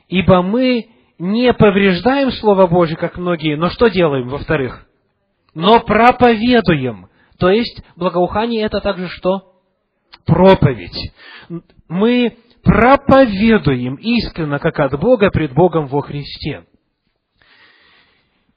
Ибо 0.10 0.42
мы 0.42 0.90
не 1.18 1.54
повреждаем 1.54 2.32
Слово 2.34 2.68
Божье, 2.68 2.98
как 2.98 3.18
многие, 3.18 3.56
но 3.56 3.70
что 3.70 3.88
делаем, 3.88 4.28
во-вторых? 4.28 4.86
Но 5.56 5.80
проповедуем. 5.80 7.08
То 7.40 7.50
есть, 7.50 7.82
благоухание 7.96 8.64
это 8.64 8.82
также 8.82 9.08
что? 9.08 9.54
Проповедь. 10.26 11.14
Мы 11.88 12.38
проповедуем 12.62 13.96
искренно, 13.96 14.60
как 14.60 14.80
от 14.82 15.00
Бога, 15.00 15.32
пред 15.32 15.54
Богом 15.54 15.88
во 15.88 16.02
Христе. 16.02 16.66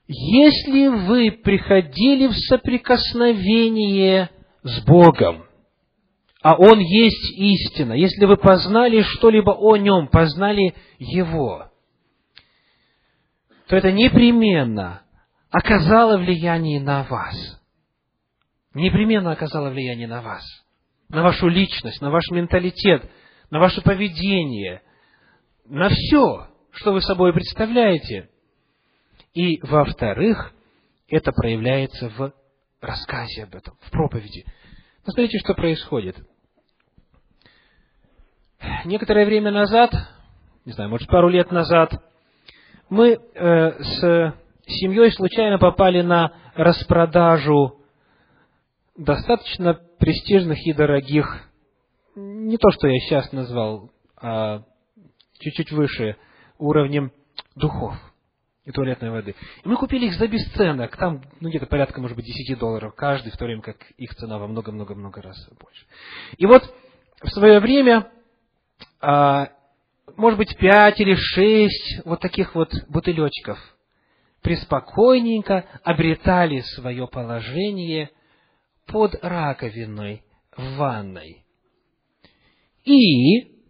Если 0.09 0.89
вы 1.07 1.31
приходили 1.31 2.27
в 2.27 2.33
соприкосновение 2.33 4.29
с 4.65 4.85
Богом, 4.85 5.45
а 6.43 6.55
Он 6.57 6.79
есть 6.79 7.33
истина. 7.37 7.93
Если 7.93 8.25
вы 8.25 8.37
познали 8.37 9.03
что-либо 9.03 9.51
о 9.51 9.77
Нем, 9.77 10.09
познали 10.09 10.75
Его, 10.99 11.71
то 13.69 13.77
это 13.77 13.93
непременно 13.93 15.03
оказало 15.51 16.17
влияние 16.17 16.81
на 16.81 17.05
вас. 17.05 17.35
непременно 18.73 19.33
оказало 19.33 19.71
влияние 19.71 20.07
на 20.07 20.23
вас, 20.23 20.45
на 21.09 21.23
вашу 21.23 21.49
личность, 21.49 22.01
на 22.01 22.11
ваш 22.11 22.31
менталитет, 22.31 23.11
на 23.51 23.59
ваше 23.59 23.83
поведение, 23.83 24.83
на 25.67 25.89
все, 25.89 26.49
что 26.73 26.93
вы 26.93 27.03
собой 27.03 27.33
представляете. 27.33 28.29
И, 29.35 29.61
во-вторых, 29.63 30.53
это 31.09 31.33
проявляется 31.33 32.09
в 32.11 32.33
рассказе 32.81 33.45
об 33.45 33.55
этом, 33.55 33.75
в 33.81 33.91
проповеди. 33.91 34.45
Посмотрите, 35.05 35.39
что 35.39 35.55
происходит. 35.55 36.17
Некоторое 38.85 39.27
время 39.27 39.51
назад, 39.51 39.93
не 40.65 40.73
знаю, 40.73 40.91
может, 40.91 41.09
пару 41.09 41.29
лет 41.29 41.51
назад, 41.51 41.93
мы 42.89 43.13
э, 43.13 43.83
с 43.83 44.35
семьей 44.67 45.11
случайно 45.13 45.59
попали 45.59 46.03
на 46.03 46.33
распродажу 46.55 47.81
достаточно 48.97 49.75
престижных 49.99 50.59
и 50.67 50.73
дорогих, 50.73 51.49
не 52.15 52.59
то, 52.59 52.71
что 52.71 52.89
я 52.89 52.99
сейчас 53.01 53.33
назвал, 53.33 53.91
а 54.21 54.63
чуть-чуть 55.39 55.73
выше 55.73 56.17
уровнем 56.59 57.13
духов 57.55 57.95
и 58.65 58.73
туалетной 58.73 59.11
воды. 59.11 59.35
И 59.65 59.69
мы 59.69 59.77
купили 59.77 60.07
их 60.07 60.15
за 60.15 60.29
бесценок, 60.29 60.97
там 60.97 61.23
ну, 61.41 61.49
где-то 61.49 61.67
порядка, 61.67 62.01
может 62.01 62.17
быть, 62.17 62.27
10 62.27 62.59
долларов 62.59 62.95
каждый, 62.95 63.33
в 63.33 63.37
то 63.37 63.45
время 63.45 63.63
как 63.63 63.77
их 63.97 64.15
цена 64.17 64.39
во 64.39 64.47
много-много-много 64.47 65.23
раз 65.23 65.37
больше. 65.59 65.87
И 66.37 66.47
вот 66.47 66.63
в 67.23 67.29
свое 67.31 67.61
время, 67.61 68.11
может 69.01 70.39
быть, 70.39 70.57
5 70.57 71.01
или 71.01 71.15
6 71.15 72.05
вот 72.05 72.21
таких 72.21 72.55
вот 72.55 72.71
бутылечков 72.89 73.59
преспокойненько 74.43 75.67
обретали 75.85 76.61
свое 76.61 77.07
положение 77.07 78.11
под 78.87 79.15
раковиной 79.23 80.25
в 80.57 80.77
ванной. 80.77 81.45
И 82.85 83.61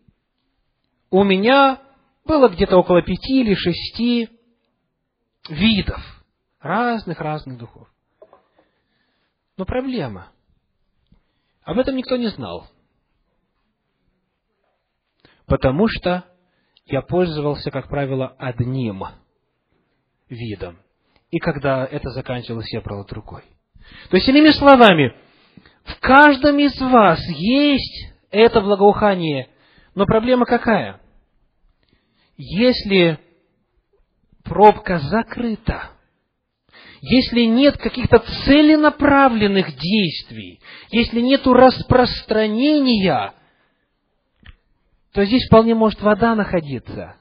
у 1.10 1.24
меня 1.24 1.82
было 2.24 2.48
где-то 2.48 2.76
около 2.76 3.02
пяти 3.02 3.40
или 3.40 3.54
шести 3.54 4.28
видов 5.48 6.00
разных-разных 6.60 7.58
духов. 7.58 7.88
Но 9.56 9.64
проблема. 9.64 10.32
Об 11.62 11.78
этом 11.78 11.96
никто 11.96 12.16
не 12.16 12.28
знал. 12.28 12.68
Потому 15.50 15.88
что 15.88 16.24
я 16.86 17.02
пользовался, 17.02 17.72
как 17.72 17.88
правило, 17.88 18.36
одним 18.38 19.02
видом. 20.28 20.78
И 21.32 21.38
когда 21.38 21.84
это 21.84 22.10
заканчивалось, 22.10 22.72
я 22.72 22.80
брал 22.80 23.04
другой. 23.04 23.42
То 24.10 24.16
есть, 24.16 24.28
иными 24.28 24.50
словами, 24.50 25.12
в 25.82 25.98
каждом 25.98 26.56
из 26.60 26.80
вас 26.80 27.18
есть 27.30 28.12
это 28.30 28.60
благоухание. 28.60 29.48
Но 29.96 30.06
проблема 30.06 30.46
какая? 30.46 31.00
Если 32.36 33.18
пробка 34.44 35.00
закрыта, 35.00 35.90
если 37.00 37.40
нет 37.40 37.76
каких-то 37.76 38.20
целенаправленных 38.44 39.74
действий, 39.76 40.60
если 40.92 41.20
нет 41.20 41.44
распространения, 41.44 43.34
то 45.12 45.24
здесь 45.24 45.46
вполне 45.46 45.74
может 45.74 46.00
вода 46.00 46.34
находиться. 46.34 47.16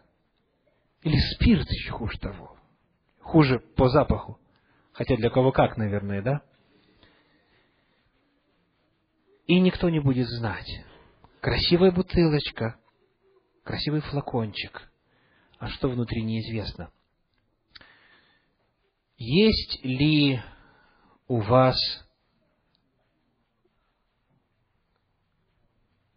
Или 1.02 1.18
спирт 1.34 1.70
еще 1.70 1.92
хуже 1.92 2.20
того. 2.20 2.58
Хуже 3.20 3.60
по 3.60 3.90
запаху. 3.90 4.40
Хотя 4.92 5.16
для 5.16 5.30
кого 5.30 5.52
как, 5.52 5.78
наверное, 5.78 6.22
да? 6.22 6.42
И 9.48 9.60
никто 9.60 9.90
не 9.90 10.00
будет 10.00 10.28
знать. 10.28 10.68
Красивая 11.42 11.92
бутылочка, 11.92 12.78
красивый 13.64 14.02
флакончик. 14.02 14.92
А 15.58 15.68
что 15.68 15.90
внутри 15.90 16.22
неизвестно. 16.22 16.92
Есть 19.18 19.84
ли 19.84 20.42
у 21.28 21.40
вас 21.42 21.78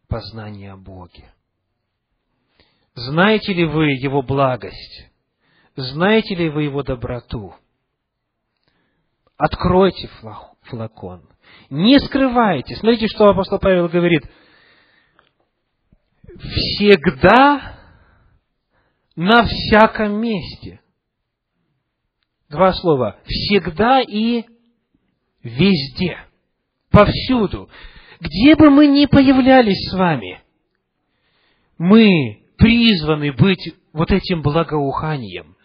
познание 0.08 0.72
о 0.72 0.76
Боге? 0.76 1.32
Знаете 2.94 3.54
ли 3.54 3.64
вы 3.64 3.92
Его 3.92 4.22
благость? 4.22 5.10
Знаете 5.76 6.34
ли 6.34 6.50
вы 6.50 6.64
Его 6.64 6.82
доброту? 6.82 7.54
Откройте 9.36 10.08
флакон. 10.62 11.28
Не 11.70 11.98
скрывайте. 11.98 12.76
Смотрите, 12.76 13.08
что 13.08 13.28
апостол 13.28 13.58
Павел 13.58 13.88
говорит. 13.88 14.22
Всегда 16.38 17.78
на 19.16 19.44
всяком 19.44 20.20
месте. 20.20 20.80
Два 22.48 22.72
слова. 22.74 23.18
Всегда 23.24 24.00
и 24.02 24.44
везде. 25.42 26.18
Повсюду. 26.90 27.70
Где 28.20 28.54
бы 28.54 28.70
мы 28.70 28.86
ни 28.86 29.06
появлялись 29.06 29.90
с 29.90 29.94
вами, 29.94 30.40
мы 31.78 32.41
призваны 32.62 33.32
быть 33.32 33.74
вот 33.92 34.12
этим 34.12 34.40
благоуханием. 34.40 35.56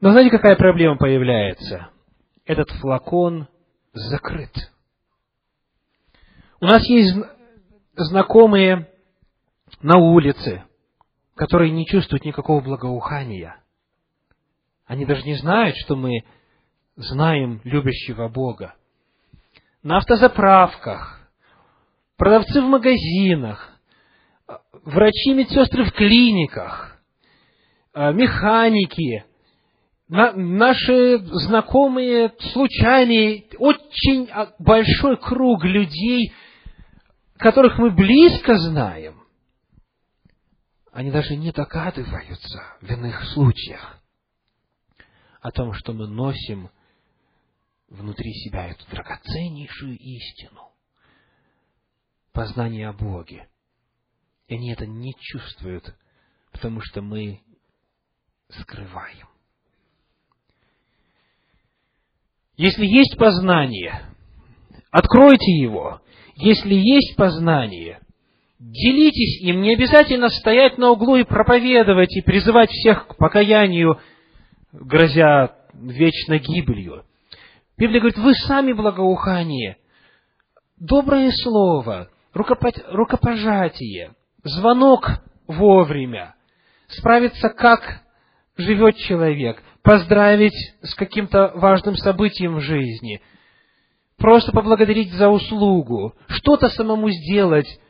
Но 0.00 0.10
знаете, 0.10 0.30
какая 0.30 0.56
проблема 0.56 0.96
появляется? 0.96 1.90
Этот 2.44 2.70
флакон 2.70 3.46
закрыт. 3.92 4.50
У 6.60 6.64
нас 6.64 6.84
есть 6.88 7.14
знакомые 7.94 8.88
на 9.80 9.98
улице, 9.98 10.64
которые 11.36 11.70
не 11.70 11.86
чувствуют 11.86 12.24
никакого 12.24 12.60
благоухания. 12.60 13.62
Они 14.86 15.06
даже 15.06 15.22
не 15.22 15.36
знают, 15.36 15.76
что 15.76 15.94
мы 15.94 16.24
знаем 16.96 17.60
любящего 17.62 18.28
Бога. 18.28 18.74
На 19.84 19.98
автозаправках, 19.98 21.20
продавцы 22.16 22.60
в 22.60 22.64
магазинах, 22.64 23.69
врачи, 24.84 25.34
медсестры 25.34 25.84
в 25.84 25.92
клиниках, 25.92 27.00
механики, 27.94 29.24
наши 30.08 31.18
знакомые, 31.18 32.32
случайные, 32.52 33.44
очень 33.58 34.28
большой 34.58 35.16
круг 35.18 35.64
людей, 35.64 36.32
которых 37.36 37.78
мы 37.78 37.90
близко 37.90 38.58
знаем, 38.58 39.22
они 40.92 41.10
даже 41.10 41.36
не 41.36 41.52
догадываются 41.52 42.62
в 42.80 42.90
иных 42.90 43.24
случаях 43.32 44.00
о 45.40 45.50
том, 45.50 45.72
что 45.72 45.92
мы 45.92 46.06
носим 46.06 46.70
внутри 47.88 48.32
себя 48.32 48.68
эту 48.68 48.84
драгоценнейшую 48.90 49.96
истину, 49.98 50.72
познание 52.32 52.88
о 52.88 52.92
Боге. 52.92 53.48
И 54.50 54.54
они 54.56 54.72
это 54.72 54.84
не 54.84 55.14
чувствуют, 55.16 55.94
потому 56.50 56.80
что 56.80 57.02
мы 57.02 57.40
скрываем. 58.48 59.28
Если 62.56 62.84
есть 62.84 63.16
познание, 63.16 64.02
откройте 64.90 65.52
его. 65.52 66.00
Если 66.34 66.74
есть 66.74 67.14
познание, 67.16 68.00
делитесь 68.58 69.40
им. 69.40 69.62
Не 69.62 69.74
обязательно 69.74 70.28
стоять 70.30 70.78
на 70.78 70.90
углу 70.90 71.14
и 71.14 71.22
проповедовать, 71.22 72.10
и 72.16 72.20
призывать 72.20 72.70
всех 72.70 73.06
к 73.06 73.16
покаянию, 73.16 74.00
грозя 74.72 75.54
вечно 75.74 76.40
гибелью. 76.40 77.04
Библия 77.78 78.00
говорит, 78.00 78.18
вы 78.18 78.34
сами 78.34 78.72
благоухание, 78.72 79.76
доброе 80.76 81.30
слово, 81.30 82.10
рукопожатие, 82.32 84.16
звонок 84.44 85.08
вовремя, 85.46 86.34
справиться, 86.88 87.48
как 87.48 88.02
живет 88.56 88.96
человек, 88.96 89.62
поздравить 89.82 90.74
с 90.82 90.94
каким-то 90.94 91.52
важным 91.54 91.96
событием 91.96 92.56
в 92.56 92.60
жизни, 92.60 93.20
просто 94.16 94.52
поблагодарить 94.52 95.12
за 95.12 95.28
услугу, 95.28 96.14
что-то 96.28 96.68
самому 96.68 97.10
сделать. 97.10 97.80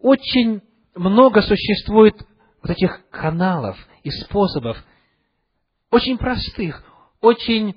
Очень 0.00 0.62
много 0.94 1.42
существует 1.42 2.14
вот 2.62 2.70
этих 2.70 3.08
каналов 3.10 3.76
и 4.02 4.10
способов, 4.10 4.82
очень 5.90 6.18
простых, 6.18 6.82
очень 7.20 7.76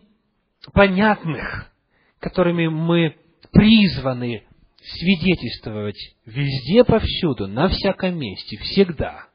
понятных, 0.73 1.71
которыми 2.19 2.67
мы 2.67 3.15
призваны 3.51 4.43
свидетельствовать 4.83 6.15
везде, 6.25 6.83
повсюду, 6.83 7.47
на 7.47 7.69
всяком 7.69 8.17
месте, 8.17 8.57
всегда– 8.57 9.27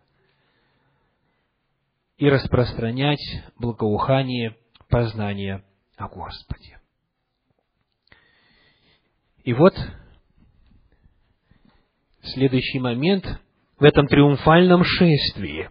и 2.18 2.28
распространять 2.28 3.20
благоухание 3.58 4.56
познания 4.88 5.64
о 5.96 6.08
Господе. 6.08 6.80
И 9.44 9.52
вот 9.52 9.74
следующий 12.22 12.78
момент 12.78 13.24
в 13.78 13.84
этом 13.84 14.06
триумфальном 14.06 14.82
шествии 14.82 15.70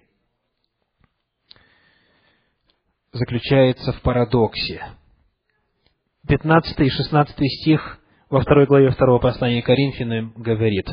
заключается 3.11 3.91
в 3.93 4.01
парадоксе. 4.01 4.85
15 6.27 6.79
и 6.79 6.89
16 6.89 7.35
стих 7.61 7.99
во 8.29 8.41
второй 8.41 8.65
главе 8.65 8.89
второго 8.89 9.19
послания 9.19 9.61
Коринфянам 9.61 10.33
говорит, 10.35 10.87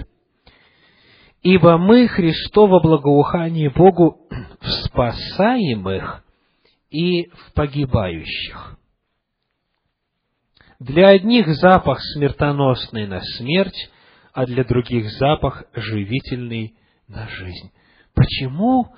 «Ибо 1.43 1.77
мы 1.79 2.07
Христово 2.07 2.81
благоухание 2.81 3.71
Богу 3.71 4.29
в 4.61 4.67
спасаемых 4.85 6.25
и 6.91 7.27
в 7.27 7.53
погибающих. 7.55 8.79
Для 10.79 11.09
одних 11.09 11.49
запах 11.57 12.01
смертоносный 12.01 13.07
на 13.07 13.21
смерть, 13.21 13.91
а 14.33 14.47
для 14.47 14.65
других 14.65 15.11
запах 15.13 15.65
живительный 15.75 16.77
на 17.09 17.29
жизнь. 17.29 17.73
Почему 18.15 18.89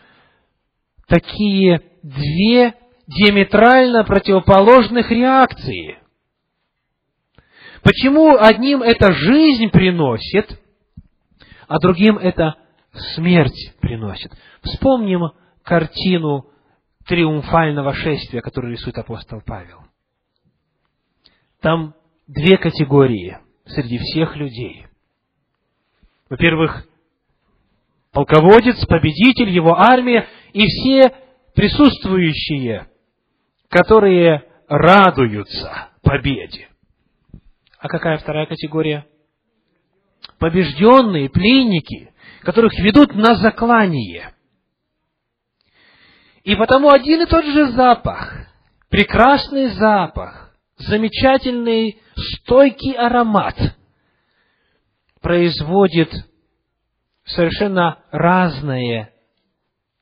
такие 1.06 1.82
две 2.02 2.74
диаметрально 3.06 4.04
противоположных 4.04 5.10
реакции? 5.10 5.98
Почему 7.84 8.38
одним 8.38 8.82
это 8.82 9.12
жизнь 9.12 9.68
приносит, 9.68 10.58
а 11.68 11.78
другим 11.78 12.16
это 12.16 12.54
смерть 13.14 13.74
приносит? 13.80 14.32
Вспомним 14.62 15.32
картину 15.62 16.46
триумфального 17.06 17.92
шествия, 17.92 18.40
которую 18.40 18.72
рисует 18.72 18.96
апостол 18.96 19.42
Павел. 19.44 19.82
Там 21.60 21.94
две 22.26 22.56
категории 22.56 23.38
среди 23.66 23.98
всех 23.98 24.34
людей. 24.36 24.86
Во-первых, 26.30 26.86
полководец, 28.12 28.82
победитель, 28.86 29.50
его 29.50 29.78
армия 29.78 30.26
и 30.54 30.64
все 30.64 31.14
присутствующие, 31.54 32.88
которые 33.68 34.44
радуются 34.68 35.90
победе. 36.02 36.68
А 37.84 37.88
какая 37.88 38.16
вторая 38.16 38.46
категория? 38.46 39.06
Побежденные, 40.38 41.28
пленники, 41.28 42.14
которых 42.40 42.72
ведут 42.78 43.14
на 43.14 43.34
заклание. 43.34 44.32
И 46.44 46.56
потому 46.56 46.90
один 46.90 47.20
и 47.20 47.26
тот 47.26 47.44
же 47.44 47.72
запах, 47.72 48.46
прекрасный 48.88 49.66
запах, 49.72 50.56
замечательный, 50.78 52.00
стойкий 52.16 52.92
аромат 52.92 53.76
производит 55.20 56.10
совершенно 57.26 58.02
разное 58.10 59.12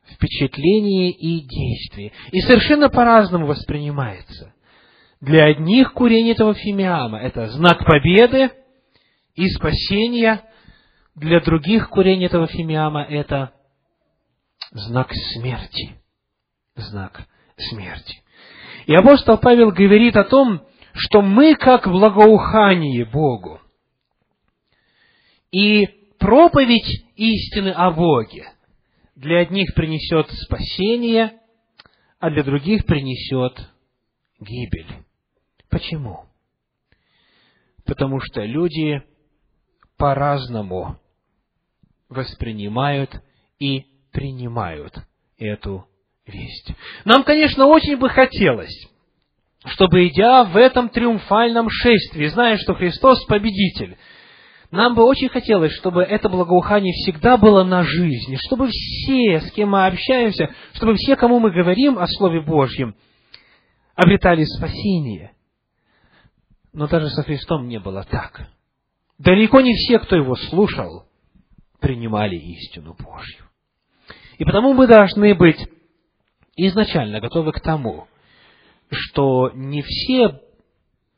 впечатление 0.08 1.10
и 1.10 1.40
действие. 1.40 2.12
И 2.30 2.42
совершенно 2.42 2.88
по-разному 2.88 3.46
воспринимается. 3.46 4.51
Для 5.22 5.44
одних 5.44 5.92
курение 5.92 6.34
этого 6.34 6.52
фимиама– 6.52 7.20
это 7.20 7.46
знак 7.46 7.86
победы 7.86 8.50
и 9.36 9.48
спасения. 9.50 10.42
Для 11.14 11.40
других 11.40 11.90
курение 11.90 12.26
этого 12.26 12.48
фимиама– 12.48 13.04
это 13.08 13.52
знак 14.72 15.12
смерти. 15.32 15.94
Знак 16.74 17.28
смерти. 17.56 18.20
И 18.86 18.94
апостол 18.96 19.38
Павел 19.38 19.70
говорит 19.70 20.16
о 20.16 20.24
том, 20.24 20.66
что 20.92 21.22
мы 21.22 21.54
как 21.54 21.86
благоухание 21.86 23.04
Богу. 23.04 23.60
И 25.52 25.86
проповедь 26.18 27.06
истины 27.14 27.68
о 27.68 27.92
Боге 27.92 28.52
для 29.14 29.38
одних 29.38 29.72
принесет 29.76 30.28
спасение, 30.32 31.38
а 32.18 32.28
для 32.28 32.42
других 32.42 32.86
принесет 32.86 33.70
гибель. 34.40 34.88
Почему? 35.72 36.26
Потому 37.86 38.20
что 38.20 38.42
люди 38.42 39.02
по-разному 39.96 40.98
воспринимают 42.10 43.10
и 43.58 43.86
принимают 44.12 44.94
эту 45.38 45.86
весть. 46.26 46.72
Нам, 47.06 47.24
конечно, 47.24 47.64
очень 47.64 47.96
бы 47.96 48.10
хотелось, 48.10 48.86
чтобы, 49.64 50.06
идя 50.08 50.44
в 50.44 50.58
этом 50.58 50.90
триумфальном 50.90 51.70
шествии, 51.70 52.26
зная, 52.26 52.58
что 52.58 52.74
Христос 52.74 53.24
победитель, 53.24 53.96
нам 54.70 54.94
бы 54.94 55.04
очень 55.04 55.30
хотелось, 55.30 55.72
чтобы 55.72 56.02
это 56.02 56.28
благоухание 56.28 56.92
всегда 56.92 57.38
было 57.38 57.64
на 57.64 57.82
жизни, 57.82 58.36
чтобы 58.46 58.68
все, 58.68 59.40
с 59.40 59.50
кем 59.52 59.70
мы 59.70 59.86
общаемся, 59.86 60.54
чтобы 60.74 60.96
все, 60.96 61.16
кому 61.16 61.40
мы 61.40 61.50
говорим 61.50 61.98
о 61.98 62.06
Слове 62.08 62.42
Божьем, 62.42 62.94
обретали 63.94 64.44
спасение. 64.44 65.32
Но 66.72 66.86
даже 66.86 67.08
со 67.10 67.22
Христом 67.22 67.68
не 67.68 67.78
было 67.78 68.04
так. 68.04 68.48
Далеко 69.18 69.60
не 69.60 69.74
все, 69.74 69.98
кто 69.98 70.16
его 70.16 70.34
слушал, 70.36 71.04
принимали 71.80 72.36
истину 72.36 72.96
Божью. 72.98 73.44
И 74.38 74.44
потому 74.44 74.72
мы 74.72 74.86
должны 74.86 75.34
быть 75.34 75.58
изначально 76.56 77.20
готовы 77.20 77.52
к 77.52 77.60
тому, 77.60 78.06
что 78.90 79.50
не 79.54 79.82
все 79.82 80.40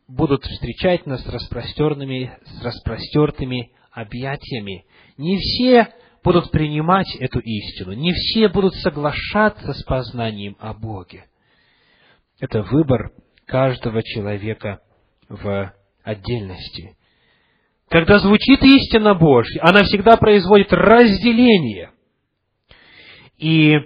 будут 0.08 0.44
встречать 0.44 1.06
нас 1.06 1.22
с 1.22 1.28
распростерными, 1.28 2.36
с 2.44 2.62
распростертыми 2.62 3.72
объятиями. 3.90 4.84
Не 5.16 5.38
все 5.38 5.94
будут 6.22 6.50
принимать 6.50 7.14
эту 7.16 7.38
истину, 7.40 7.92
не 7.92 8.12
все 8.12 8.48
будут 8.48 8.74
соглашаться 8.76 9.72
с 9.72 9.82
познанием 9.84 10.56
о 10.58 10.74
Боге. 10.74 11.26
Это 12.40 12.62
выбор 12.62 13.12
каждого 13.46 14.02
человека 14.02 14.80
в 15.28 15.74
отдельности. 16.02 16.96
Когда 17.88 18.18
звучит 18.18 18.62
истина 18.62 19.14
Божья, 19.14 19.60
она 19.62 19.84
всегда 19.84 20.16
производит 20.16 20.72
разделение. 20.72 21.92
И 23.38 23.76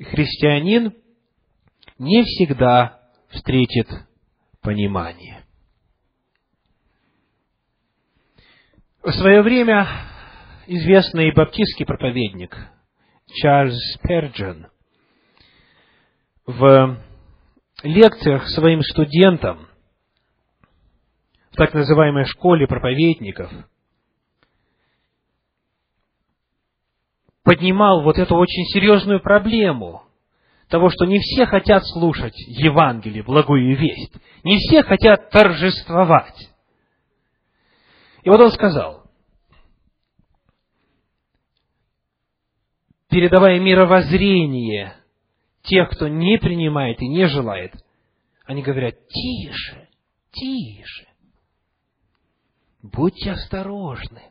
христианин 0.00 0.94
не 1.98 2.22
всегда 2.24 3.00
встретит 3.30 3.88
понимание. 4.62 5.44
В 9.02 9.10
свое 9.12 9.42
время 9.42 9.88
известный 10.66 11.32
баптистский 11.32 11.86
проповедник 11.86 12.56
Чарльз 13.34 13.98
Перджин 14.02 14.66
в 16.46 16.98
лекциях 17.82 18.48
своим 18.48 18.82
студентам 18.82 19.67
так 21.58 21.74
называемой 21.74 22.24
школе 22.24 22.68
проповедников 22.68 23.50
поднимал 27.42 28.02
вот 28.02 28.16
эту 28.16 28.36
очень 28.36 28.64
серьезную 28.66 29.20
проблему 29.20 30.04
того, 30.68 30.88
что 30.88 31.04
не 31.04 31.18
все 31.18 31.46
хотят 31.46 31.82
слушать 31.84 32.38
Евангелие, 32.46 33.24
благую 33.24 33.76
весть. 33.76 34.14
Не 34.44 34.58
все 34.58 34.82
хотят 34.82 35.30
торжествовать. 35.30 36.48
И 38.22 38.28
вот 38.28 38.38
он 38.38 38.52
сказал, 38.52 39.02
передавая 43.08 43.58
мировоззрение 43.58 44.94
тех, 45.62 45.90
кто 45.90 46.06
не 46.06 46.38
принимает 46.38 47.00
и 47.00 47.08
не 47.08 47.26
желает, 47.26 47.72
они 48.44 48.62
говорят, 48.62 48.94
тише, 49.08 49.88
тише, 50.30 51.07
будьте 52.82 53.32
осторожны, 53.32 54.22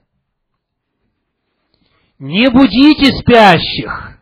не 2.20 2.50
будите 2.50 3.16
спящих, 3.18 4.20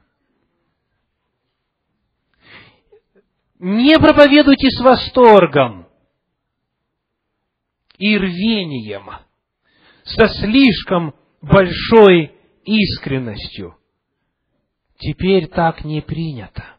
не 3.60 3.98
проповедуйте 3.98 4.70
с 4.70 4.80
восторгом 4.82 5.88
и 7.98 8.18
рвением– 8.18 9.10
со 10.06 10.28
слишком 10.28 11.16
большой 11.42 12.34
искренностью. 12.64 13.78
Теперь 14.98 15.48
так 15.48 15.84
не 15.84 16.02
принято. 16.02 16.78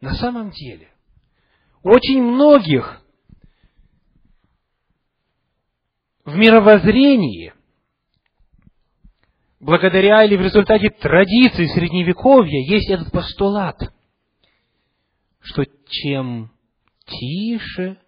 На 0.00 0.14
самом 0.14 0.50
деле, 0.50 0.90
очень 1.82 2.22
многих 2.22 3.00
в 6.24 6.36
мировоззрении, 6.36 7.52
благодаря 9.60 10.24
или 10.24 10.36
в 10.36 10.40
результате 10.40 10.90
традиций 10.90 11.68
Средневековья, 11.68 12.60
есть 12.60 12.90
этот 12.90 13.12
постулат, 13.12 13.78
что 15.40 15.64
чем 15.88 16.50
тише, 17.06 17.98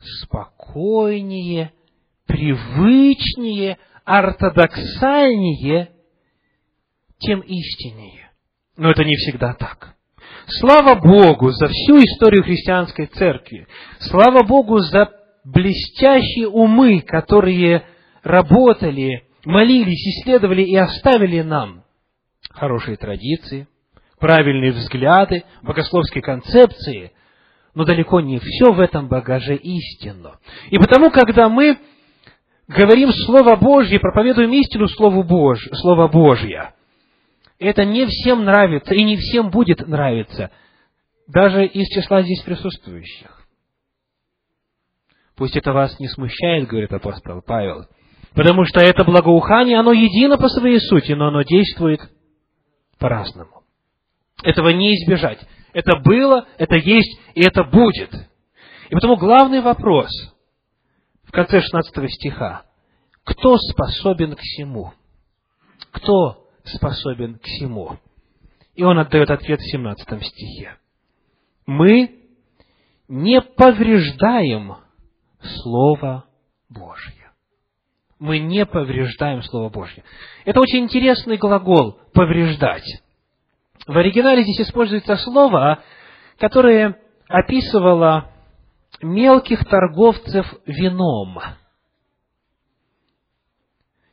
спокойнее 0.00 1.72
привычнее, 2.26 3.78
ортодоксальнее, 4.04 5.90
тем 7.18 7.40
истиннее. 7.40 8.30
Но 8.76 8.90
это 8.90 9.04
не 9.04 9.16
всегда 9.16 9.54
так. 9.54 9.94
Слава 10.48 10.94
Богу 11.00 11.50
за 11.50 11.68
всю 11.68 11.98
историю 11.98 12.44
христианской 12.44 13.06
церкви. 13.06 13.66
Слава 14.00 14.44
Богу 14.44 14.78
за 14.78 15.10
блестящие 15.46 16.48
умы, 16.48 17.00
которые 17.00 17.84
работали, 18.22 19.24
молились, 19.44 20.18
исследовали 20.18 20.62
и 20.62 20.76
оставили 20.76 21.40
нам 21.42 21.84
хорошие 22.50 22.96
традиции, 22.96 23.68
правильные 24.18 24.72
взгляды, 24.72 25.44
богословские 25.62 26.22
концепции, 26.22 27.12
но 27.74 27.84
далеко 27.84 28.20
не 28.20 28.38
все 28.40 28.72
в 28.72 28.80
этом 28.80 29.08
багаже 29.08 29.54
истинно. 29.54 30.38
И 30.70 30.78
потому, 30.78 31.10
когда 31.10 31.48
мы 31.48 31.78
говорим 32.66 33.12
Слово 33.12 33.56
Божье, 33.56 34.00
проповедуем 34.00 34.52
истину 34.52 34.88
Слову 34.88 35.22
Бож... 35.22 35.60
Слово 35.74 36.08
Божье, 36.08 36.74
это 37.60 37.84
не 37.84 38.06
всем 38.06 38.44
нравится 38.44 38.94
и 38.94 39.04
не 39.04 39.16
всем 39.16 39.50
будет 39.50 39.86
нравиться, 39.86 40.50
даже 41.28 41.66
из 41.66 41.86
числа 41.88 42.22
здесь 42.22 42.42
присутствующих. 42.42 43.35
Пусть 45.36 45.56
это 45.56 45.72
вас 45.72 45.98
не 46.00 46.08
смущает, 46.08 46.66
говорит 46.66 46.92
апостол 46.92 47.42
Павел, 47.42 47.86
потому 48.34 48.64
что 48.64 48.80
это 48.80 49.04
благоухание, 49.04 49.78
оно 49.78 49.92
едино 49.92 50.38
по 50.38 50.48
своей 50.48 50.80
сути, 50.80 51.12
но 51.12 51.28
оно 51.28 51.42
действует 51.42 52.00
по-разному. 52.98 53.62
Этого 54.42 54.70
не 54.70 54.94
избежать. 54.94 55.38
Это 55.74 55.98
было, 55.98 56.46
это 56.56 56.76
есть 56.76 57.18
и 57.34 57.42
это 57.42 57.64
будет. 57.64 58.14
И 58.88 58.94
потому 58.94 59.16
главный 59.16 59.60
вопрос 59.60 60.10
в 61.24 61.32
конце 61.32 61.60
16 61.60 62.10
стиха. 62.12 62.62
Кто 63.24 63.58
способен 63.58 64.36
к 64.36 64.40
всему? 64.40 64.92
Кто 65.90 66.46
способен 66.64 67.38
к 67.38 67.42
всему? 67.42 67.98
И 68.74 68.82
он 68.84 68.98
отдает 68.98 69.30
ответ 69.30 69.60
в 69.60 69.70
17 69.70 70.24
стихе. 70.24 70.76
Мы 71.66 72.22
не 73.08 73.42
повреждаем 73.42 74.76
Слово 75.40 76.24
Божье. 76.68 77.32
Мы 78.18 78.38
не 78.38 78.64
повреждаем 78.64 79.42
Слово 79.42 79.68
Божье. 79.68 80.02
Это 80.44 80.60
очень 80.60 80.84
интересный 80.84 81.36
глагол 81.36 81.98
«повреждать». 82.14 83.02
В 83.86 83.96
оригинале 83.96 84.42
здесь 84.42 84.68
используется 84.68 85.16
слово, 85.16 85.82
которое 86.38 86.98
описывало 87.28 88.32
мелких 89.00 89.64
торговцев 89.66 90.46
вином, 90.66 91.38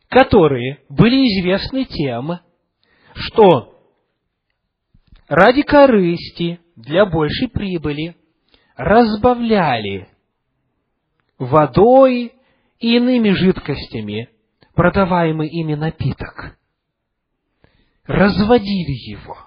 которые 0.10 0.84
были 0.90 1.16
известны 1.16 1.86
тем, 1.86 2.40
что 3.16 3.74
ради 5.28 5.64
корысти, 5.64 6.60
для 6.76 7.06
большей 7.06 7.50
прибыли, 7.50 8.16
разбавляли 8.76 10.10
водой 11.46 12.34
и 12.80 12.98
иными 12.98 13.30
жидкостями 13.32 14.30
продаваемый 14.74 15.50
ими 15.50 15.76
напиток. 15.76 16.58
Разводили 18.06 19.12
его, 19.12 19.38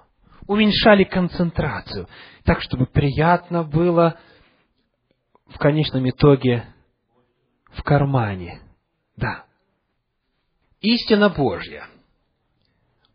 уменьшали 0.46 1.04
концентрацию, 1.04 2.08
так, 2.44 2.62
чтобы 2.62 2.86
приятно 2.86 3.64
было 3.64 4.18
в 5.46 5.58
конечном 5.58 6.08
итоге 6.08 6.66
в 7.72 7.82
кармане. 7.82 8.60
Да. 9.16 9.44
Истина 10.80 11.28
Божья, 11.28 11.86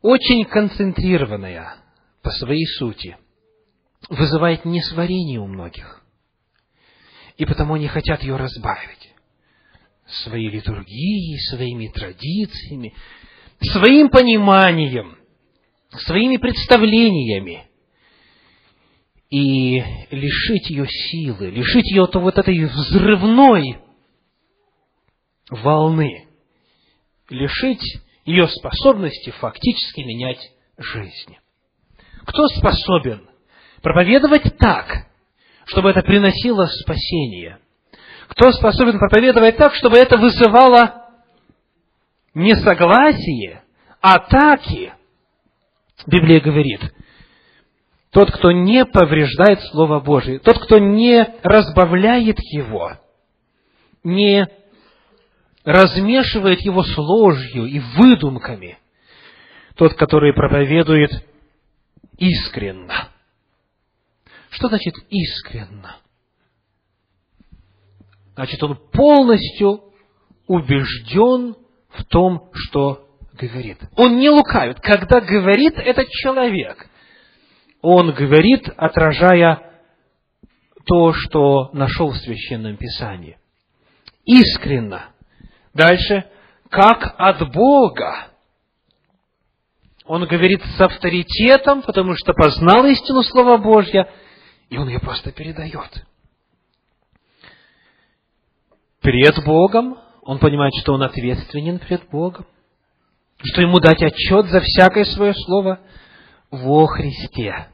очень 0.02 0.46
концентрированная 0.46 1.76
по 2.22 2.30
своей 2.32 2.66
сути, 2.78 3.18
вызывает 4.10 4.66
несварение 4.66 5.40
у 5.40 5.48
многих. 5.48 6.01
И 7.42 7.46
потому 7.46 7.74
они 7.74 7.88
хотят 7.88 8.22
ее 8.22 8.36
разбавить 8.36 9.16
своей 10.06 10.48
литургией, 10.48 11.40
своими 11.50 11.88
традициями, 11.88 12.94
своим 13.60 14.12
пониманием, 14.12 15.18
своими 16.06 16.38
представлениями 16.38 17.68
и 19.32 19.80
лишить 20.12 20.70
ее 20.70 20.86
силы, 20.88 21.50
лишить 21.50 21.90
ее 21.90 22.04
от 22.04 22.14
вот 22.14 22.38
этой 22.38 22.64
взрывной 22.64 23.80
волны, 25.50 26.28
лишить 27.28 28.02
ее 28.24 28.48
способности 28.50 29.32
фактически 29.32 30.02
менять 30.02 30.52
жизнь. 30.78 31.38
Кто 32.24 32.48
способен 32.50 33.28
проповедовать 33.82 34.60
так, 34.60 35.11
чтобы 35.72 35.90
это 35.90 36.02
приносило 36.02 36.68
спасение– 36.68 37.58
кто 38.32 38.50
способен 38.54 38.98
проповедовать 38.98 39.58
так, 39.58 39.76
чтобы 39.76 39.98
это 39.98 40.16
вызывало 40.16 41.10
не 42.34 42.56
согласие, 42.56 43.62
а 44.02 44.16
атаки? 44.16 44.94
Библия 46.08 46.40
говорит, 46.40 46.80
тот, 48.12 48.32
кто 48.32 48.54
не 48.54 48.86
повреждает 48.86 49.60
Слово 49.64 50.00
Божие, 50.00 50.40
тот, 50.40 50.60
кто 50.64 50.80
не 50.80 51.28
разбавляет 51.44 52.40
его, 52.40 52.94
не 54.06 54.48
размешивает 55.66 56.62
его 56.62 56.84
с 56.84 56.98
ложью 56.98 57.66
и 57.66 57.80
выдумками, 57.98 58.80
тот, 59.76 59.96
который 59.96 60.34
проповедует 60.34 61.12
искренно. 62.18 63.11
Что 64.52 64.68
значит 64.68 64.96
искренно? 65.10 65.98
Значит, 68.36 68.62
он 68.62 68.76
полностью 68.92 69.82
убежден 70.46 71.56
в 71.90 72.04
том, 72.06 72.50
что 72.54 73.08
говорит. 73.34 73.78
Он 73.96 74.18
не 74.18 74.30
лукавит. 74.30 74.80
Когда 74.82 75.22
говорит 75.22 75.76
этот 75.78 76.10
человек, 76.10 76.86
он 77.82 78.14
говорит, 78.14 78.68
отражая 78.76 79.72
то, 80.86 81.14
что 81.14 81.70
нашел 81.72 82.10
в 82.10 82.18
Священном 82.18 82.76
Писании. 82.76 83.38
Искренно. 84.26 85.12
Дальше, 85.74 86.26
как 86.70 87.16
от 87.18 87.52
Бога. 87.54 88.28
Он 90.06 90.26
говорит 90.26 90.62
с 90.78 90.82
авторитетом, 90.82 91.84
потому 91.84 92.16
что 92.18 92.34
познал 92.34 92.86
истину 92.86 93.24
Слова 93.24 93.58
Божья, 93.58 94.10
и 94.72 94.78
он 94.78 94.88
ее 94.88 95.00
просто 95.00 95.32
передает 95.32 96.04
пред 99.02 99.44
Богом, 99.44 99.98
он 100.22 100.40
понимает, 100.40 100.74
что 100.82 100.94
он 100.94 101.04
ответственен 101.04 101.80
пред 101.80 102.08
Богом, 102.10 102.46
что 103.44 103.62
ему 103.62 103.80
дать 103.80 104.02
отчет 104.02 104.46
за 104.48 104.62
всякое 104.62 105.06
свое 105.06 105.34
слово 105.34 105.80
во 106.52 106.86
Христе. 106.88 107.68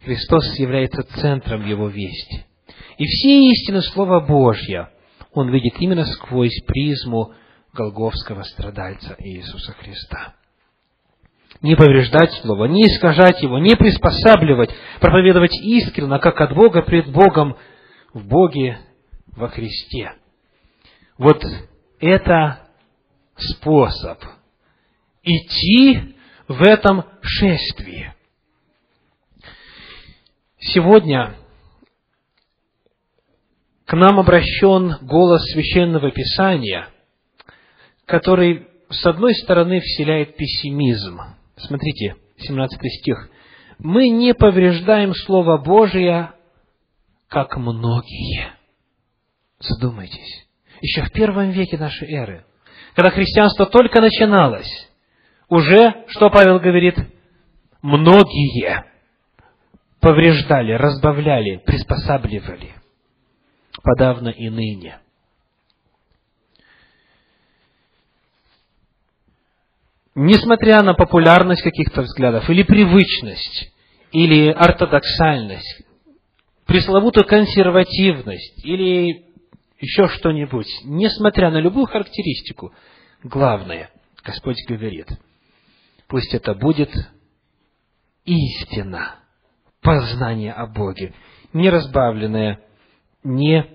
Христос 0.00 0.58
является 0.58 1.02
центром 1.20 1.66
его 1.66 1.88
вести. 1.88 2.44
И 2.98 3.06
все 3.06 3.48
истины 3.50 3.80
Слова 3.82 4.20
Божья 4.20 4.92
он 5.32 5.50
видит 5.50 5.74
именно 5.78 6.04
сквозь 6.04 6.60
призму 6.66 7.32
Голговского 7.72 8.42
страдальца 8.42 9.16
Иисуса 9.18 9.72
Христа. 9.72 10.34
Не 11.60 11.76
повреждать 11.76 12.32
Слово, 12.42 12.64
не 12.64 12.86
искажать 12.86 13.42
его, 13.42 13.58
не 13.58 13.76
приспосабливать, 13.76 14.70
проповедовать 15.00 15.54
искренно, 15.60 16.18
как 16.18 16.40
от 16.40 16.54
Бога 16.54 16.82
пред 16.82 17.12
Богом, 17.12 17.56
в 18.12 18.26
Боге 18.26 18.78
во 19.36 19.48
Христе. 19.48 20.12
Вот 21.18 21.44
это 22.00 22.68
способ 23.36 24.18
идти 25.22 26.16
в 26.48 26.62
этом 26.62 27.04
шествии. 27.22 28.12
Сегодня 30.58 31.36
к 33.84 33.94
нам 33.94 34.18
обращен 34.18 34.96
голос 35.02 35.42
священного 35.52 36.10
писания, 36.10 36.88
который, 38.06 38.68
с 38.88 39.04
одной 39.06 39.34
стороны, 39.34 39.80
вселяет 39.80 40.36
пессимизм. 40.36 41.20
Смотрите, 41.66 42.16
17 42.38 42.78
стих. 43.00 43.30
«Мы 43.78 44.08
не 44.08 44.34
повреждаем 44.34 45.14
Слово 45.14 45.58
Божие, 45.58 46.32
как 47.28 47.56
многие». 47.56 48.52
Задумайтесь. 49.58 50.48
Еще 50.80 51.02
в 51.02 51.12
первом 51.12 51.50
веке 51.50 51.78
нашей 51.78 52.12
эры, 52.12 52.44
когда 52.94 53.10
христианство 53.10 53.66
только 53.66 54.00
начиналось, 54.00 54.70
уже, 55.48 56.04
что 56.08 56.30
Павел 56.30 56.58
говорит, 56.58 56.96
многие 57.80 58.84
повреждали, 60.00 60.72
разбавляли, 60.72 61.58
приспосабливали. 61.64 62.74
Подавно 63.84 64.30
и 64.30 64.48
ныне. 64.50 65.01
Несмотря 70.14 70.82
на 70.82 70.94
популярность 70.94 71.62
каких-то 71.62 72.02
взглядов, 72.02 72.48
или 72.50 72.62
привычность, 72.62 73.72
или 74.10 74.48
ортодоксальность, 74.48 75.82
пресловутую 76.66 77.26
консервативность, 77.26 78.64
или 78.64 79.26
еще 79.78 80.08
что-нибудь, 80.08 80.68
несмотря 80.84 81.50
на 81.50 81.58
любую 81.58 81.86
характеристику, 81.86 82.72
главное, 83.22 83.90
Господь 84.22 84.58
говорит, 84.68 85.08
пусть 86.06 86.32
это 86.34 86.54
будет 86.54 86.90
истина, 88.24 89.16
познание 89.80 90.52
о 90.52 90.66
Боге, 90.66 91.14
не 91.52 91.68
разбавленное, 91.68 92.60
не 93.24 93.66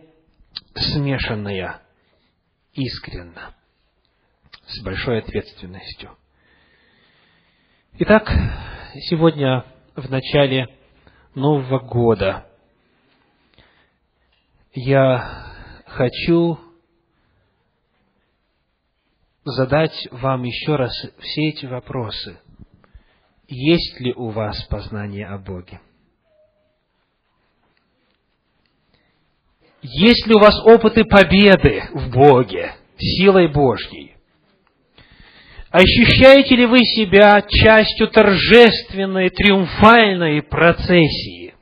смешанное, 0.76 1.82
искренно, 2.74 3.56
с 4.68 4.82
большой 4.84 5.20
ответственностью. 5.20 6.18
Итак, 8.00 8.32
сегодня 9.10 9.66
в 9.96 10.08
начале 10.12 10.68
Нового 11.34 11.80
года 11.80 12.46
я 14.72 15.48
хочу 15.88 16.60
задать 19.44 20.08
вам 20.12 20.44
еще 20.44 20.76
раз 20.76 20.94
все 21.18 21.50
эти 21.50 21.66
вопросы. 21.66 22.40
Есть 23.48 24.00
ли 24.00 24.14
у 24.14 24.30
вас 24.30 24.64
познание 24.66 25.26
о 25.26 25.40
Боге? 25.40 25.82
Есть 29.82 30.28
ли 30.28 30.36
у 30.36 30.40
вас 30.40 30.54
опыты 30.66 31.04
победы 31.04 31.82
в 31.94 32.12
Боге, 32.12 32.76
силой 33.00 33.52
Божьей? 33.52 34.17
Ощущаете 35.78 36.56
ли 36.56 36.66
вы 36.66 36.80
себя 36.80 37.40
частью 37.44 38.08
торжественной, 38.08 39.30
триумфальной 39.30 40.42
процессии? 40.42 41.54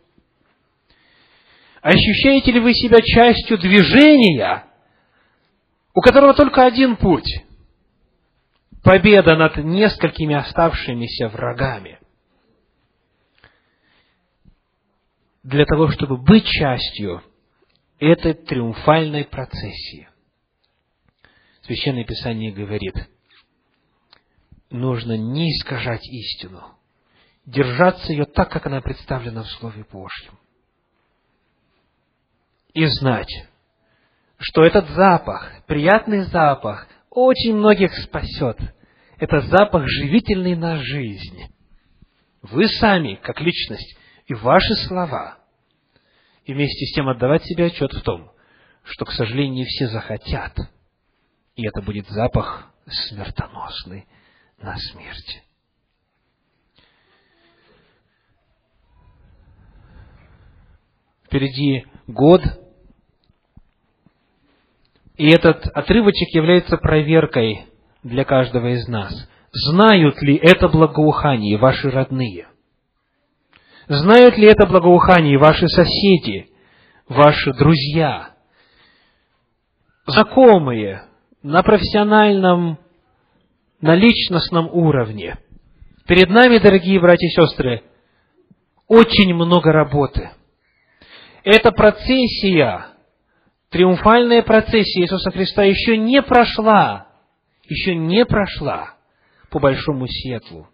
Ощущаете 1.82 2.54
ли 2.54 2.62
вы 2.62 2.74
себя 2.74 3.02
частью 3.02 3.58
движения, 3.58 4.68
у 5.94 6.00
которого 6.00 6.34
только 6.34 6.66
один 6.66 6.96
путь– 6.96 7.30
победа 8.86 9.36
над 9.36 9.58
несколькими 9.58 10.36
оставшимися 10.36 11.28
врагами? 11.28 12.00
Для 15.44 15.66
того, 15.66 15.92
чтобы 15.92 16.16
быть 16.16 16.46
частью 16.46 17.22
этой 18.00 18.34
триумфальной 18.34 19.26
процессии, 19.26 20.08
Священное 21.64 22.06
Писание 22.06 22.54
говорит– 22.54 22.96
нужно 24.80 25.18
не 25.18 25.52
искажать 25.52 26.06
истину, 26.08 26.64
держаться 27.46 28.12
ее 28.12 28.26
так, 28.26 28.50
как 28.52 28.66
она 28.66 28.82
представлена 28.82 29.44
в 29.44 29.50
Слове 29.52 29.86
Божьем. 29.92 30.38
И 32.74 32.86
знать, 32.86 33.32
что 34.38 34.64
этот 34.64 34.90
запах, 34.90 35.52
приятный 35.66 36.24
запах, 36.24 36.88
очень 37.10 37.56
многих 37.56 37.94
спасет. 37.96 38.58
Это 39.18 39.40
запах 39.42 39.88
живительный 39.88 40.56
на 40.56 40.78
жизнь. 40.78 41.44
Вы 42.42 42.68
сами, 42.68 43.16
как 43.16 43.40
личность, 43.40 43.98
и 44.28 44.34
ваши 44.34 44.76
слова. 44.88 45.38
И 46.44 46.54
вместе 46.54 46.86
с 46.86 46.94
тем 46.94 47.08
отдавать 47.08 47.44
себе 47.46 47.68
отчет 47.68 47.94
в 47.94 48.02
том, 48.02 48.32
что, 48.84 49.06
к 49.06 49.12
сожалению, 49.12 49.56
не 49.56 49.66
все 49.66 49.88
захотят. 49.88 50.58
И 51.56 51.66
это 51.66 51.82
будет 51.82 52.08
запах 52.10 52.70
смертоносный 52.86 54.06
на 54.60 54.76
смерть. 54.78 55.44
Впереди 61.26 61.86
год, 62.08 62.42
и 65.18 65.28
этот 65.30 65.68
отрывочек 65.68 66.30
является 66.34 66.78
проверкой 66.78 67.66
для 68.04 68.24
каждого 68.24 68.68
из 68.74 68.88
нас. 68.88 69.14
Знают 69.52 70.22
ли 70.22 70.36
это 70.36 70.68
благоухание 70.68 71.58
ваши 71.58 71.90
родные? 71.90 72.48
Знают 73.88 74.38
ли 74.38 74.48
это 74.48 74.66
благоухание 74.68 75.38
ваши 75.38 75.68
соседи, 75.68 76.50
ваши 77.08 77.54
друзья, 77.54 78.36
знакомые 80.08 81.04
на 81.44 81.64
профессиональном 81.64 82.80
на 83.86 83.94
личностном 83.94 84.68
уровне. 84.72 85.38
Перед 86.08 86.30
нами, 86.30 86.58
дорогие 86.58 87.00
братья 87.00 87.28
и 87.28 87.30
сестры, 87.30 87.84
очень 88.88 89.32
много 89.36 89.72
работы. 89.72 90.32
Эта 91.44 91.72
процессия, 91.72 92.88
триумфальная 93.70 94.42
процессия 94.42 95.04
Иисуса 95.04 95.30
Христа 95.30 95.64
еще 95.66 95.98
не 95.98 96.24
прошла, 96.24 97.10
еще 97.70 97.94
не 97.94 98.26
прошла 98.26 98.96
по 99.52 99.60
большому 99.60 100.08
светлу. 100.08 100.68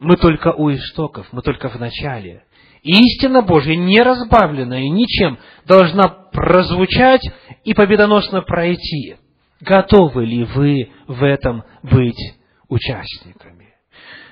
Мы 0.00 0.16
только 0.16 0.52
у 0.52 0.72
истоков, 0.72 1.28
мы 1.30 1.42
только 1.42 1.68
в 1.68 1.78
начале. 1.78 2.42
Истина 2.82 3.42
Божья, 3.42 3.76
не 3.76 4.02
разбавленная 4.02 4.88
ничем, 4.88 5.38
должна 5.64 6.08
прозвучать 6.08 7.22
и 7.62 7.72
победоносно 7.72 8.42
пройти. 8.42 9.14
Готовы 9.64 10.26
ли 10.26 10.44
вы 10.44 10.92
в 11.06 11.22
этом 11.24 11.64
быть 11.82 12.34
участниками? 12.68 13.72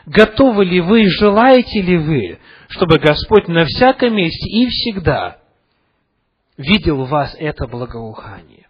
Готовы 0.04 0.64
ли 0.66 0.80
вы, 0.80 1.08
желаете 1.08 1.80
ли 1.80 1.96
вы, 1.96 2.38
чтобы 2.68 2.98
Господь 2.98 3.48
на 3.48 3.64
всяком 3.64 4.14
месте 4.14 4.46
и 4.46 4.66
всегда 4.66 5.38
видел 6.58 7.04
в 7.04 7.08
вас 7.08 7.34
это 7.38 7.66
благоухание? 7.66 8.68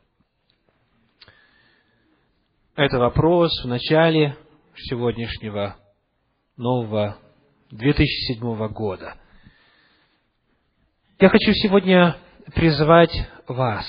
Это 2.76 2.98
вопрос 2.98 3.50
в 3.64 3.66
начале 3.66 4.36
сегодняшнего 4.76 5.76
нового 6.56 7.18
2007 7.72 8.68
года. 8.68 9.16
Я 11.18 11.28
хочу 11.28 11.52
сегодня 11.54 12.16
призвать 12.54 13.12
вас 13.48 13.84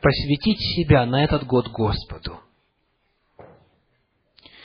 посвятить 0.00 0.60
себя 0.74 1.06
на 1.06 1.24
этот 1.24 1.44
год 1.46 1.68
Господу. 1.68 2.40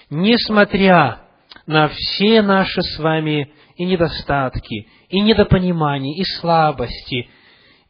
Несмотря 0.10 1.22
на 1.66 1.90
все 1.90 2.42
наши 2.42 2.82
с 2.82 3.00
вами 3.00 3.52
и 3.76 3.86
недостатки, 3.86 4.88
и 5.10 5.20
недопонимания, 5.20 6.16
и 6.16 6.24
слабости, 6.40 7.30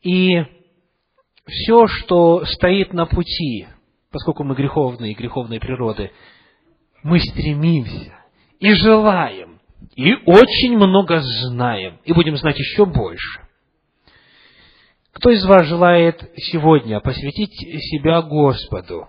и 0.02 0.43
все, 1.46 1.88
что 1.88 2.46
стоит 2.46 2.93
на 2.93 3.06
пути, 3.06 3.68
поскольку 4.12 4.43
мы 4.43 4.56
греховные, 4.56 5.14
греховной 5.14 5.60
природы, 5.60 6.12
мы 7.04 7.20
стремимся 7.20 8.18
и 8.60 8.74
желаем, 8.74 9.60
и 9.96 10.14
очень 10.26 10.78
много 10.78 11.20
знаем, 11.20 12.00
и 12.04 12.14
будем 12.14 12.38
знать 12.38 12.58
еще 12.58 12.86
больше. 12.86 13.45
Кто 15.16 15.30
из 15.30 15.45
вас 15.45 15.66
желает 15.66 16.30
сегодня 16.36 16.99
посвятить 16.99 17.53
себя 17.53 18.22
Господу 18.22 19.07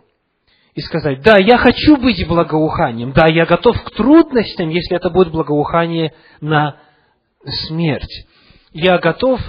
и 0.74 0.80
сказать, 0.80 1.20
да, 1.22 1.36
я 1.38 1.58
хочу 1.58 1.96
быть 1.96 2.26
благоуханием, 2.28 3.12
да, 3.12 3.26
я 3.26 3.44
готов 3.44 3.82
к 3.82 3.90
трудностям, 3.90 4.68
если 4.68 4.96
это 4.96 5.10
будет 5.10 5.32
благоухание 5.32 6.14
на 6.40 6.76
смерть. 7.44 8.26
Я 8.70 8.98
готов, 8.98 9.40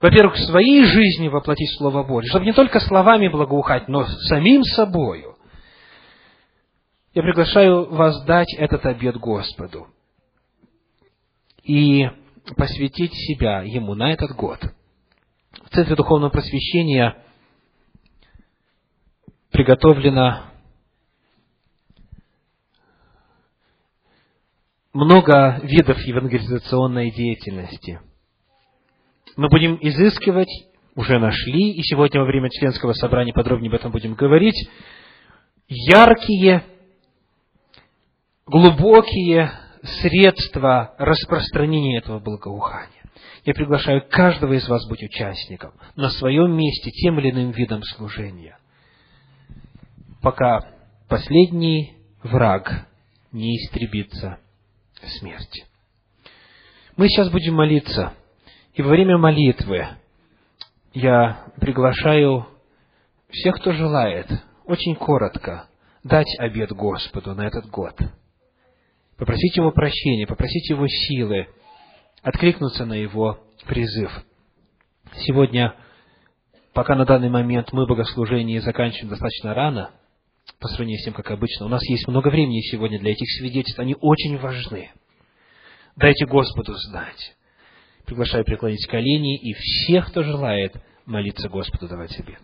во-первых, 0.00 0.34
в 0.34 0.46
своей 0.46 0.84
жизни 0.84 1.28
воплотить 1.28 1.70
Слово 1.76 2.02
Божье, 2.02 2.28
чтобы 2.30 2.46
не 2.46 2.52
только 2.52 2.80
словами 2.80 3.28
благоухать, 3.28 3.86
но 3.86 4.04
самим 4.04 4.64
собою. 4.64 5.36
Я 7.14 7.22
приглашаю 7.22 7.88
вас 7.94 8.24
дать 8.24 8.52
этот 8.54 8.84
обед 8.84 9.16
Господу 9.16 9.86
и 11.62 12.04
посвятить 12.56 13.14
себя 13.14 13.62
Ему 13.62 13.94
на 13.94 14.12
этот 14.12 14.32
год– 14.34 14.58
в 15.68 15.74
Центре 15.74 15.96
Духовного 15.96 16.30
Просвещения 16.30 17.22
приготовлено 19.50 20.44
много 24.94 25.60
видов 25.62 26.00
евангелизационной 26.00 27.10
деятельности. 27.10 28.00
Мы 29.36 29.48
будем 29.50 29.78
изыскивать, 29.80 30.48
уже 30.94 31.18
нашли, 31.18 31.72
и 31.72 31.82
сегодня 31.82 32.20
во 32.20 32.26
время 32.26 32.48
членского 32.48 32.94
собрания 32.94 33.34
подробнее 33.34 33.68
об 33.68 33.74
этом 33.74 33.92
будем 33.92 34.14
говорить, 34.14 34.70
яркие, 35.68 36.64
глубокие 38.46 39.52
средства 40.00 40.94
распространения 40.98 41.98
этого 41.98 42.20
благоухания. 42.20 42.97
Я 43.44 43.54
приглашаю 43.54 44.04
каждого 44.08 44.52
из 44.54 44.68
вас 44.68 44.86
быть 44.88 45.02
участником 45.02 45.72
на 45.96 46.10
своем 46.10 46.56
месте 46.56 46.90
тем 46.90 47.18
или 47.18 47.30
иным 47.30 47.52
видом 47.52 47.82
служения. 47.82 48.58
Пока 50.22 50.60
последний 51.08 51.94
враг 52.22 52.86
не 53.32 53.56
истребится 53.56 54.38
смерть. 55.18 55.64
Мы 56.96 57.08
сейчас 57.08 57.30
будем 57.30 57.54
молиться, 57.54 58.14
и 58.74 58.82
во 58.82 58.90
время 58.90 59.18
молитвы 59.18 59.86
я 60.92 61.44
приглашаю 61.60 62.46
всех, 63.30 63.56
кто 63.56 63.72
желает, 63.72 64.26
очень 64.64 64.96
коротко 64.96 65.68
дать 66.02 66.28
обед 66.38 66.72
Господу 66.72 67.34
на 67.34 67.46
этот 67.46 67.66
год. 67.66 67.94
Попросить 69.16 69.56
Его 69.56 69.70
прощения, 69.70 70.26
попросить 70.26 70.68
Его 70.70 70.86
силы, 70.88 71.48
откликнуться 72.22 72.84
на 72.84 72.94
Его 72.94 73.40
призыв. 73.66 74.10
Сегодня, 75.26 75.74
пока 76.72 76.94
на 76.94 77.04
данный 77.04 77.30
момент 77.30 77.72
мы 77.72 77.86
богослужение 77.86 78.60
заканчиваем 78.60 79.10
достаточно 79.10 79.54
рано, 79.54 79.90
по 80.60 80.68
сравнению 80.68 81.00
с 81.00 81.04
тем, 81.04 81.14
как 81.14 81.30
обычно, 81.30 81.66
у 81.66 81.68
нас 81.68 81.82
есть 81.88 82.08
много 82.08 82.28
времени 82.28 82.60
сегодня 82.62 82.98
для 82.98 83.12
этих 83.12 83.28
свидетельств, 83.38 83.78
они 83.78 83.96
очень 84.00 84.38
важны. 84.38 84.90
Дайте 85.96 86.26
Господу 86.26 86.74
знать. 86.74 87.36
Приглашаю 88.06 88.44
преклонить 88.44 88.86
колени 88.86 89.36
и 89.36 89.52
всех, 89.52 90.08
кто 90.08 90.22
желает 90.22 90.74
молиться 91.04 91.48
Господу, 91.48 91.88
давать 91.88 92.18
обед. 92.18 92.38